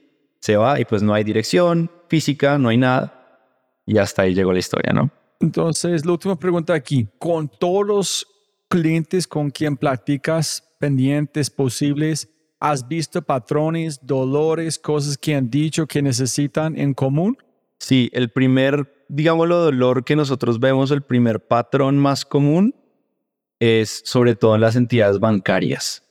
se 0.44 0.56
va 0.56 0.78
y 0.78 0.84
pues 0.84 1.02
no 1.02 1.14
hay 1.14 1.24
dirección 1.24 1.90
física, 2.08 2.58
no 2.58 2.68
hay 2.68 2.76
nada. 2.76 3.48
Y 3.86 3.98
hasta 3.98 4.22
ahí 4.22 4.34
llegó 4.34 4.52
la 4.52 4.58
historia, 4.58 4.92
¿no? 4.92 5.10
Entonces, 5.40 6.04
la 6.04 6.12
última 6.12 6.36
pregunta 6.36 6.74
aquí. 6.74 7.08
Con 7.18 7.48
todos 7.48 7.86
los 7.86 8.26
clientes 8.68 9.26
con 9.26 9.50
quien 9.50 9.76
platicas 9.76 10.62
pendientes 10.78 11.50
posibles, 11.50 12.28
¿Has 12.66 12.88
visto 12.88 13.20
patrones, 13.20 14.00
dolores, 14.06 14.78
cosas 14.78 15.18
que 15.18 15.34
han 15.34 15.50
dicho 15.50 15.86
que 15.86 16.00
necesitan 16.00 16.78
en 16.78 16.94
común? 16.94 17.36
Sí, 17.78 18.08
el 18.14 18.30
primer, 18.30 19.04
digámoslo, 19.10 19.58
dolor 19.58 20.02
que 20.02 20.16
nosotros 20.16 20.58
vemos, 20.58 20.90
el 20.90 21.02
primer 21.02 21.46
patrón 21.46 21.98
más 21.98 22.24
común 22.24 22.74
es 23.60 24.00
sobre 24.06 24.34
todo 24.34 24.54
en 24.54 24.62
las 24.62 24.76
entidades 24.76 25.20
bancarias. 25.20 26.04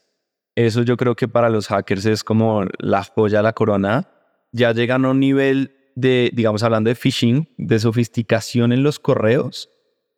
Eso 0.54 0.82
yo 0.82 0.96
creo 0.96 1.16
que 1.16 1.26
para 1.26 1.48
los 1.48 1.66
hackers 1.66 2.06
es 2.06 2.22
como 2.22 2.62
la 2.78 3.02
joya 3.02 3.42
la 3.42 3.52
corona. 3.52 4.08
Ya 4.54 4.72
llegan 4.72 5.04
a 5.04 5.10
un 5.10 5.18
nivel 5.18 5.72
de, 5.96 6.30
digamos, 6.32 6.62
hablando 6.62 6.88
de 6.88 6.94
phishing, 6.94 7.48
de 7.58 7.76
sofisticación 7.80 8.72
en 8.72 8.84
los 8.84 9.00
correos, 9.00 9.68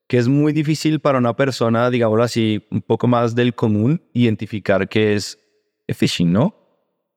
que 0.09 0.19
es 0.19 0.29
muy 0.29 0.53
difícil 0.53 1.01
para 1.01 1.17
una 1.17 1.35
persona, 1.35 1.89
digámoslo 1.89 2.23
así, 2.23 2.67
un 2.71 2.83
poco 2.83 3.09
más 3.09 3.35
del 3.35 3.55
común, 3.55 4.03
identificar 4.13 4.91
que 4.91 5.15
es 5.15 5.39
phishing, 5.89 6.31
¿no? 6.31 6.55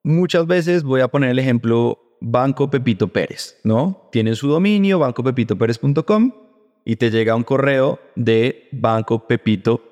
Muchas 0.01 0.47
veces 0.47 0.83
voy 0.83 1.01
a 1.01 1.09
poner 1.09 1.31
el 1.31 1.39
ejemplo 1.39 1.99
Banco 2.21 2.69
Pepito 2.69 3.09
Pérez, 3.09 3.59
¿no? 3.65 4.07
Tienen 4.13 4.37
su 4.37 4.47
dominio, 4.47 4.97
bancopepitopérez.com, 4.99 6.31
y 6.85 6.95
te 6.95 7.11
llega 7.11 7.35
un 7.35 7.43
correo 7.43 7.99
de 8.15 8.69
Banco 8.71 9.27
Pepito 9.27 9.83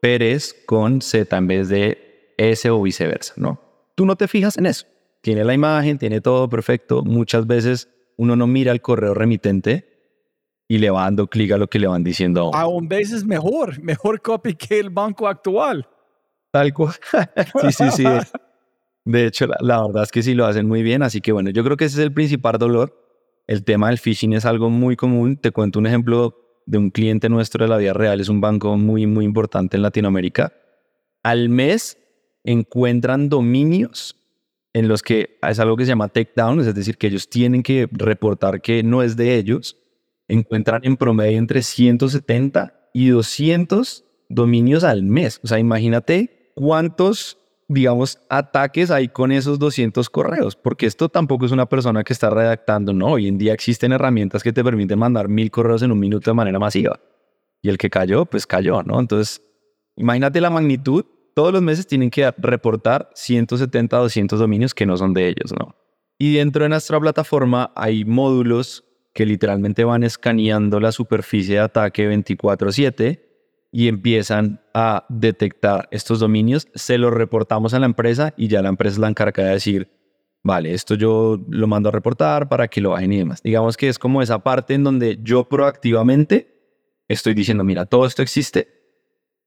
Pérez 0.00 0.52
con 0.66 1.00
Z 1.00 1.36
en 1.36 1.46
vez 1.46 1.68
de 1.68 2.34
S 2.38 2.68
o 2.68 2.82
viceversa, 2.82 3.34
¿no? 3.36 3.60
Tú 3.94 4.04
no 4.04 4.16
te 4.16 4.26
fijas 4.26 4.58
en 4.58 4.66
eso. 4.66 4.86
Tiene 5.22 5.44
la 5.44 5.54
imagen, 5.54 5.98
tiene 5.98 6.20
todo 6.20 6.48
perfecto. 6.48 7.02
Muchas 7.02 7.46
veces 7.46 7.88
uno 8.16 8.36
no 8.36 8.46
mira 8.46 8.72
el 8.72 8.82
correo 8.82 9.14
remitente 9.14 9.88
y 10.68 10.78
le 10.78 10.90
va 10.90 11.02
dando 11.02 11.28
clic 11.28 11.52
a 11.52 11.58
lo 11.58 11.68
que 11.68 11.78
le 11.78 11.86
van 11.86 12.02
diciendo. 12.02 12.50
Aún 12.52 12.88
veces 12.88 13.24
mejor, 13.24 13.80
mejor 13.82 14.20
copy 14.20 14.54
que 14.54 14.80
el 14.80 14.90
banco 14.90 15.28
actual. 15.28 15.88
Tal 16.50 16.74
cual. 16.74 16.94
sí, 17.62 17.72
sí, 17.72 17.90
sí. 17.90 18.04
De 19.04 19.26
hecho, 19.26 19.46
la, 19.60 19.86
verdad 19.86 20.02
es 20.02 20.10
que 20.10 20.22
sí 20.22 20.34
lo 20.34 20.44
hacen 20.44 20.66
muy 20.66 20.82
bien. 20.82 21.02
Así 21.02 21.20
que 21.20 21.32
bueno, 21.32 21.50
yo 21.50 21.62
creo 21.64 21.76
que 21.76 21.84
ese 21.84 22.00
es 22.00 22.04
el 22.04 22.12
principal 22.12 22.58
dolor. 22.58 22.98
El 23.46 23.64
tema 23.64 23.88
del 23.88 23.98
phishing 23.98 24.32
es 24.32 24.44
algo 24.44 24.70
muy 24.70 24.96
común. 24.96 25.36
Te 25.36 25.52
cuento 25.52 25.78
un 25.78 25.86
ejemplo 25.86 26.36
de 26.66 26.78
un 26.78 26.90
cliente 26.90 27.28
nuestro 27.28 27.64
de 27.64 27.70
la 27.70 27.76
vida 27.76 27.92
real. 27.92 28.20
Es 28.20 28.28
un 28.28 28.40
banco 28.40 28.76
muy, 28.76 29.06
muy 29.06 29.24
importante 29.24 29.76
en 29.76 29.82
Latinoamérica. 29.82 30.52
Al 31.22 31.48
mes 31.48 31.98
encuentran 32.44 33.28
dominios 33.28 34.16
en 34.74 34.88
los 34.88 35.02
que 35.02 35.38
es 35.42 35.58
algo 35.58 35.76
que 35.76 35.84
se 35.84 35.90
llama 35.90 36.08
takedown, 36.08 36.60
es 36.60 36.74
decir, 36.74 36.96
que 36.96 37.08
ellos 37.08 37.28
tienen 37.28 37.62
que 37.62 37.88
reportar 37.92 38.60
que 38.60 38.82
no 38.82 39.02
es 39.02 39.16
de 39.16 39.36
ellos. 39.36 39.78
Encuentran 40.28 40.80
en 40.84 40.96
promedio 40.96 41.38
entre 41.38 41.62
170 41.62 42.88
y 42.94 43.08
200 43.08 44.04
dominios 44.28 44.84
al 44.84 45.02
mes. 45.02 45.40
O 45.42 45.46
sea, 45.46 45.58
imagínate 45.58 46.52
cuántos, 46.54 47.38
digamos, 47.68 48.18
ataques 48.30 48.90
hay 48.90 49.08
con 49.08 49.30
esos 49.30 49.58
200 49.58 50.08
correos, 50.08 50.56
porque 50.56 50.86
esto 50.86 51.08
tampoco 51.08 51.44
es 51.46 51.52
una 51.52 51.66
persona 51.66 52.02
que 52.02 52.12
está 52.12 52.30
redactando, 52.30 52.92
no, 52.92 53.08
hoy 53.08 53.28
en 53.28 53.38
día 53.38 53.52
existen 53.52 53.92
herramientas 53.92 54.42
que 54.42 54.52
te 54.52 54.64
permiten 54.64 54.98
mandar 54.98 55.28
mil 55.28 55.50
correos 55.50 55.82
en 55.82 55.92
un 55.92 55.98
minuto 55.98 56.30
de 56.30 56.34
manera 56.34 56.58
masiva. 56.58 56.98
Y 57.60 57.68
el 57.68 57.78
que 57.78 57.90
cayó, 57.90 58.24
pues 58.24 58.46
cayó, 58.46 58.82
¿no? 58.82 58.98
Entonces, 58.98 59.42
imagínate 59.96 60.40
la 60.40 60.50
magnitud, 60.50 61.04
todos 61.34 61.52
los 61.52 61.62
meses 61.62 61.86
tienen 61.86 62.10
que 62.10 62.30
reportar 62.38 63.10
170, 63.14 63.96
200 63.96 64.38
dominios 64.38 64.74
que 64.74 64.86
no 64.86 64.96
son 64.96 65.14
de 65.14 65.28
ellos, 65.28 65.52
¿no? 65.58 65.74
Y 66.18 66.34
dentro 66.34 66.62
de 66.62 66.68
nuestra 66.68 67.00
plataforma 67.00 67.72
hay 67.74 68.04
módulos 68.04 68.84
que 69.12 69.26
literalmente 69.26 69.84
van 69.84 70.04
escaneando 70.04 70.80
la 70.80 70.92
superficie 70.92 71.56
de 71.56 71.60
ataque 71.60 72.08
24/7 72.08 73.20
y 73.72 73.88
empiezan 73.88 74.60
a 74.74 75.06
detectar 75.08 75.88
estos 75.90 76.20
dominios, 76.20 76.68
se 76.74 76.98
los 76.98 77.12
reportamos 77.12 77.72
a 77.74 77.78
la 77.78 77.86
empresa 77.86 78.34
y 78.36 78.48
ya 78.48 78.62
la 78.62 78.68
empresa 78.68 78.94
es 78.94 78.98
la 78.98 79.08
encargada 79.08 79.48
de 79.48 79.54
decir, 79.54 79.90
vale, 80.42 80.74
esto 80.74 80.94
yo 80.94 81.40
lo 81.48 81.66
mando 81.66 81.88
a 81.88 81.92
reportar 81.92 82.48
para 82.48 82.68
que 82.68 82.82
lo 82.82 82.90
bajen 82.90 83.12
y 83.12 83.18
demás. 83.18 83.42
Digamos 83.42 83.76
que 83.76 83.88
es 83.88 83.98
como 83.98 84.20
esa 84.20 84.40
parte 84.40 84.74
en 84.74 84.84
donde 84.84 85.18
yo 85.22 85.48
proactivamente 85.48 86.52
estoy 87.08 87.34
diciendo, 87.34 87.64
mira, 87.64 87.86
todo 87.86 88.06
esto 88.06 88.22
existe, 88.22 88.68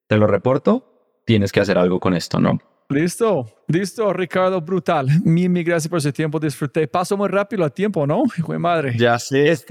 te 0.08 0.18
lo 0.18 0.28
reporto, 0.28 0.95
tienes 1.26 1.52
que 1.52 1.60
hacer 1.60 1.78
algo 1.78 2.00
con 2.00 2.14
esto, 2.14 2.40
¿no? 2.40 2.60
Listo, 2.90 3.48
listo, 3.68 4.14
Ricardo, 4.14 4.62
brutal. 4.62 5.08
Mil, 5.24 5.50
mil 5.50 5.64
gracias 5.64 5.90
por 5.90 5.98
ese 5.98 6.14
tiempo, 6.14 6.40
disfruté. 6.40 6.88
Pasó 6.88 7.18
muy 7.18 7.28
rápido 7.28 7.66
el 7.66 7.72
tiempo, 7.72 8.06
¿no? 8.06 8.24
Hijo 8.38 8.54
de 8.54 8.60
madre. 8.60 8.94
Ya 8.98 9.18
sé. 9.20 9.56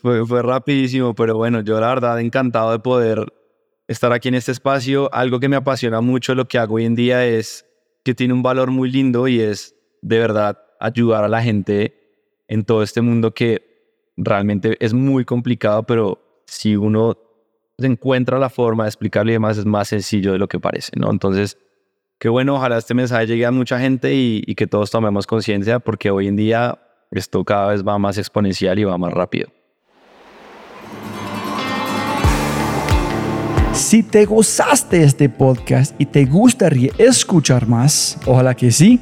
Fue, 0.00 0.24
fue 0.24 0.42
rapidísimo, 0.42 1.12
pero 1.14 1.36
bueno, 1.36 1.60
yo 1.60 1.80
la 1.80 1.88
verdad 1.88 2.20
encantado 2.20 2.70
de 2.70 2.78
poder 2.78 3.26
estar 3.88 4.12
aquí 4.12 4.28
en 4.28 4.36
este 4.36 4.52
espacio. 4.52 5.12
Algo 5.12 5.40
que 5.40 5.48
me 5.48 5.56
apasiona 5.56 6.00
mucho 6.00 6.36
lo 6.36 6.46
que 6.46 6.58
hago 6.58 6.76
hoy 6.76 6.84
en 6.84 6.94
día 6.94 7.26
es 7.26 7.66
que 8.04 8.14
tiene 8.14 8.34
un 8.34 8.42
valor 8.42 8.70
muy 8.70 8.92
lindo 8.92 9.26
y 9.26 9.40
es 9.40 9.74
de 10.02 10.20
verdad 10.20 10.58
ayudar 10.78 11.24
a 11.24 11.28
la 11.28 11.42
gente 11.42 11.96
en 12.46 12.64
todo 12.64 12.84
este 12.84 13.00
mundo 13.00 13.34
que 13.34 14.12
realmente 14.16 14.76
es 14.78 14.94
muy 14.94 15.24
complicado, 15.24 15.82
pero 15.82 16.42
si 16.46 16.76
uno 16.76 17.18
encuentra 17.78 18.38
la 18.38 18.48
forma 18.48 18.84
de 18.84 18.88
explicarlo 18.88 19.30
y 19.30 19.34
demás, 19.34 19.58
es 19.58 19.66
más 19.66 19.88
sencillo 19.88 20.32
de 20.32 20.38
lo 20.38 20.48
que 20.48 20.58
parece, 20.58 20.92
¿no? 20.96 21.10
Entonces, 21.10 21.58
qué 22.18 22.28
bueno, 22.28 22.56
ojalá 22.56 22.78
este 22.78 22.94
mensaje 22.94 23.26
llegue 23.26 23.44
a 23.44 23.50
mucha 23.50 23.78
gente 23.78 24.14
y, 24.14 24.42
y 24.46 24.54
que 24.54 24.66
todos 24.66 24.90
tomemos 24.90 25.26
conciencia, 25.26 25.78
porque 25.78 26.10
hoy 26.10 26.28
en 26.28 26.36
día 26.36 26.78
esto 27.10 27.44
cada 27.44 27.68
vez 27.68 27.86
va 27.86 27.98
más 27.98 28.18
exponencial 28.18 28.78
y 28.78 28.84
va 28.84 28.96
más 28.96 29.12
rápido. 29.12 29.48
Si 33.72 34.02
te 34.02 34.24
gozaste 34.24 35.02
este 35.02 35.28
podcast 35.28 35.94
y 36.00 36.06
te 36.06 36.24
gustaría 36.24 36.92
escuchar 36.96 37.68
más, 37.68 38.18
ojalá 38.24 38.54
que 38.54 38.70
sí, 38.70 38.98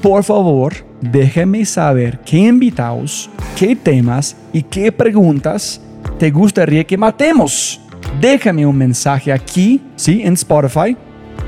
por 0.00 0.24
favor, 0.24 0.72
déjame 1.02 1.64
saber 1.66 2.20
qué 2.20 2.38
invitados, 2.38 3.28
qué 3.56 3.76
temas 3.76 4.34
y 4.52 4.62
qué 4.62 4.90
preguntas 4.90 5.80
te 6.18 6.30
gustaría 6.30 6.84
que 6.84 6.96
matemos. 6.96 7.83
Déjame 8.20 8.64
un 8.64 8.76
mensaje 8.76 9.32
aquí, 9.32 9.82
sí, 9.96 10.22
en 10.24 10.34
Spotify 10.34 10.96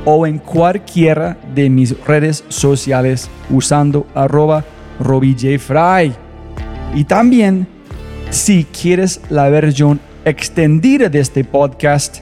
o 0.04 0.26
en 0.26 0.38
cualquiera 0.38 1.36
de 1.54 1.70
mis 1.70 1.98
redes 2.04 2.44
sociales 2.48 3.30
usando 3.50 4.06
arroba 4.14 4.64
Fry. 4.98 6.12
Y 6.94 7.04
también, 7.04 7.66
si 8.30 8.64
quieres 8.64 9.20
la 9.30 9.48
versión 9.48 10.00
extendida 10.24 11.08
de 11.08 11.20
este 11.20 11.44
podcast, 11.44 12.18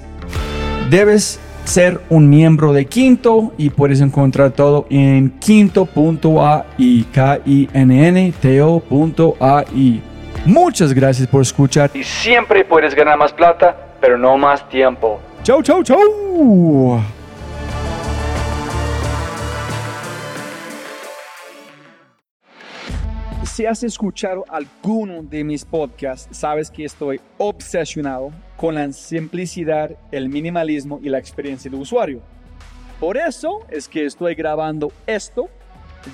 debes 0.91 1.41
ser 1.65 2.01
un 2.11 2.29
miembro 2.29 2.73
de 2.73 2.85
Quinto 2.85 3.53
y 3.57 3.71
puedes 3.71 4.01
encontrar 4.01 4.51
todo 4.51 4.87
en 4.91 5.31
quinto.ai, 5.41 7.07
k 7.13 7.41
i 7.47 7.69
n 7.73 8.09
n 8.09 8.33
t 8.41 8.63
-O 8.63 10.01
Muchas 10.47 10.93
gracias 10.93 11.27
por 11.27 11.41
escuchar. 11.41 11.91
Y 11.95 12.05
siempre 12.05 12.65
puedes 12.65 12.95
ganar 12.95 13.17
más 13.17 13.33
plata, 13.33 13.84
pero 14.05 14.19
no 14.19 14.37
más 14.37 14.69
tiempo. 14.69 15.19
Chau, 15.43 15.63
chau, 15.63 15.83
chau. 15.83 17.01
Si 23.45 23.65
has 23.65 23.83
escuchado 23.83 24.45
alguno 24.51 25.23
de 25.23 25.43
mis 25.43 25.65
podcasts, 25.65 26.37
sabes 26.37 26.71
que 26.71 26.85
estoy 26.85 27.19
obsesionado 27.39 28.31
con 28.59 28.75
la 28.75 28.93
simplicidad, 28.93 29.97
el 30.13 30.29
minimalismo 30.29 31.01
y 31.03 31.09
la 31.09 31.17
experiencia 31.17 31.71
del 31.71 31.81
usuario. 31.81 32.21
Por 33.01 33.17
eso 33.17 33.61
es 33.71 33.89
que 33.89 34.05
estoy 34.05 34.35
grabando 34.35 34.93
esto 35.07 35.49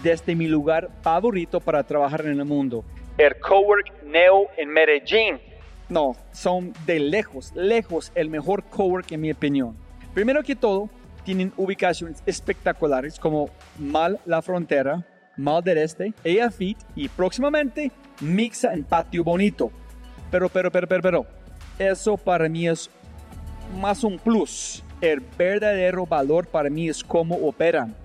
desde 0.01 0.37
mi 0.37 0.47
lugar 0.47 0.91
favorito 1.03 1.59
para 1.59 1.83
trabajar 1.83 2.21
en 2.21 2.39
el 2.39 2.45
mundo, 2.45 2.85
el 3.19 3.37
Cowork 3.41 4.05
Neo 4.05 4.47
en 4.57 4.69
Medellín. 4.69 5.50
No, 5.91 6.15
son 6.31 6.73
de 6.87 7.01
lejos, 7.01 7.53
lejos 7.57 8.13
el 8.15 8.31
mejor 8.31 8.63
cowork 8.63 9.11
en 9.11 9.21
mi 9.21 9.33
opinión. 9.33 9.77
Primero 10.15 10.43
que 10.45 10.55
todo, 10.55 10.89
tienen 11.25 11.53
ubicaciones 11.57 12.23
espectaculares 12.27 13.19
como 13.19 13.51
Mal 13.77 14.21
La 14.25 14.41
Frontera, 14.41 15.05
Mal 15.37 15.65
del 15.65 15.79
Este, 15.79 16.15
Fit 16.57 16.79
y 16.95 17.09
próximamente 17.09 17.91
Mixa 18.21 18.73
en 18.73 18.85
Patio 18.85 19.25
Bonito. 19.25 19.73
Pero, 20.31 20.49
pero, 20.49 20.71
pero, 20.71 20.87
pero, 20.87 21.03
pero, 21.03 21.27
eso 21.77 22.17
para 22.17 22.49
mí 22.49 22.69
es 22.69 22.89
más 23.81 24.05
un 24.05 24.17
plus. 24.17 24.85
El 25.01 25.21
verdadero 25.37 26.07
valor 26.07 26.47
para 26.47 26.71
mí 26.71 26.89
es 26.89 27.03
cómo 27.03 27.35
operan. 27.35 27.97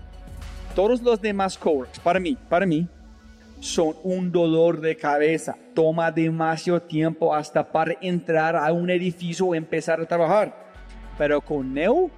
Todos 0.73 1.01
los 1.03 1.21
demás 1.21 1.55
coworks, 1.55 1.99
para 1.99 2.19
mí, 2.19 2.35
para 2.49 2.65
mí, 2.65 2.87
son 3.59 3.95
un 4.03 4.31
dolor 4.31 4.81
de 4.81 4.95
cabeza. 4.95 5.57
Toma 5.73 6.11
demasiado 6.11 6.81
tiempo 6.81 7.33
hasta 7.33 7.71
para 7.71 7.93
entrar 8.01 8.55
a 8.55 8.71
un 8.71 8.89
edificio 8.89 9.47
o 9.47 9.55
empezar 9.55 9.99
a 9.99 10.05
trabajar. 10.05 10.55
Pero 11.17 11.41
con 11.41 11.73
Neo 11.73 12.09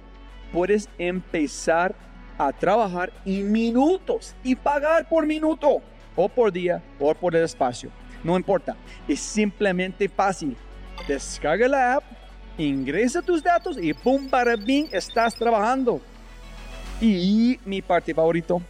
puedes 0.52 0.88
empezar 0.98 1.94
a 2.36 2.52
trabajar 2.52 3.12
en 3.24 3.50
minutos 3.50 4.34
y 4.44 4.54
pagar 4.54 5.08
por 5.08 5.26
minuto 5.26 5.82
o 6.14 6.28
por 6.28 6.52
día 6.52 6.82
o 6.98 7.14
por 7.14 7.34
el 7.34 7.44
espacio. 7.44 7.90
No 8.22 8.36
importa, 8.36 8.76
es 9.06 9.20
simplemente 9.20 10.08
fácil. 10.08 10.56
Descarga 11.06 11.68
la 11.68 11.94
app, 11.94 12.04
ingresa 12.58 13.22
tus 13.22 13.42
datos 13.42 13.78
y 13.80 13.92
¡pum! 13.92 14.28
para 14.28 14.56
bien 14.56 14.88
estás 14.92 15.34
trabajando. 15.34 16.00
Y 17.00 17.58
mi 17.64 17.80
parte 17.80 18.12
favorito, 18.12 18.60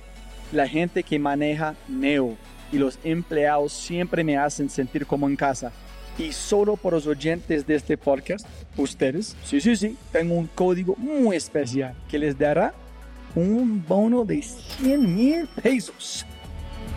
la 0.52 0.68
gente 0.68 1.02
que 1.02 1.18
maneja 1.18 1.74
Neo 1.88 2.36
y 2.72 2.78
los 2.78 2.98
empleados 3.04 3.72
siempre 3.72 4.24
me 4.24 4.36
hacen 4.36 4.68
sentir 4.68 5.06
como 5.06 5.28
en 5.28 5.36
casa. 5.36 5.72
Y 6.18 6.32
solo 6.32 6.76
por 6.76 6.94
los 6.94 7.06
oyentes 7.06 7.66
de 7.66 7.76
este 7.76 7.96
podcast, 7.96 8.46
ustedes, 8.76 9.36
sí, 9.44 9.60
sí, 9.60 9.76
sí, 9.76 9.96
tengo 10.10 10.34
un 10.34 10.48
código 10.48 10.96
muy 10.96 11.36
especial 11.36 11.94
que 12.08 12.18
les 12.18 12.36
dará 12.36 12.74
un 13.34 13.84
bono 13.86 14.24
de 14.24 14.42
100 14.42 15.14
mil 15.14 15.48
pesos 15.62 16.26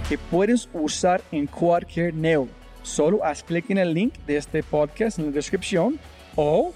que 0.09 0.17
puedes 0.17 0.67
usar 0.73 1.21
en 1.31 1.45
cualquier 1.45 2.13
Neo. 2.13 2.47
Solo 2.83 3.23
haz 3.23 3.43
clic 3.43 3.69
en 3.69 3.77
el 3.77 3.93
link 3.93 4.15
de 4.25 4.37
este 4.37 4.63
podcast 4.63 5.19
en 5.19 5.25
la 5.25 5.31
descripción 5.31 5.99
o 6.35 6.73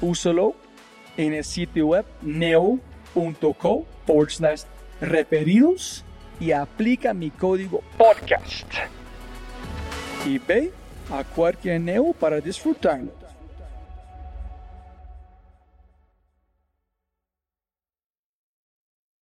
úsalo 0.00 0.56
en 1.16 1.32
el 1.32 1.44
sitio 1.44 1.86
web 1.86 2.04
neo.co 2.22 3.86
forward 4.04 4.58
referidos 5.00 6.03
y 6.40 6.52
aplica 6.52 7.14
mi 7.14 7.30
código 7.30 7.82
podcast. 7.96 8.72
Y 10.26 10.38
ve 10.38 10.72
a 11.10 11.22
cualquier 11.24 11.80
Neo 11.80 12.12
para 12.12 12.40
disfrutarlo. 12.40 13.23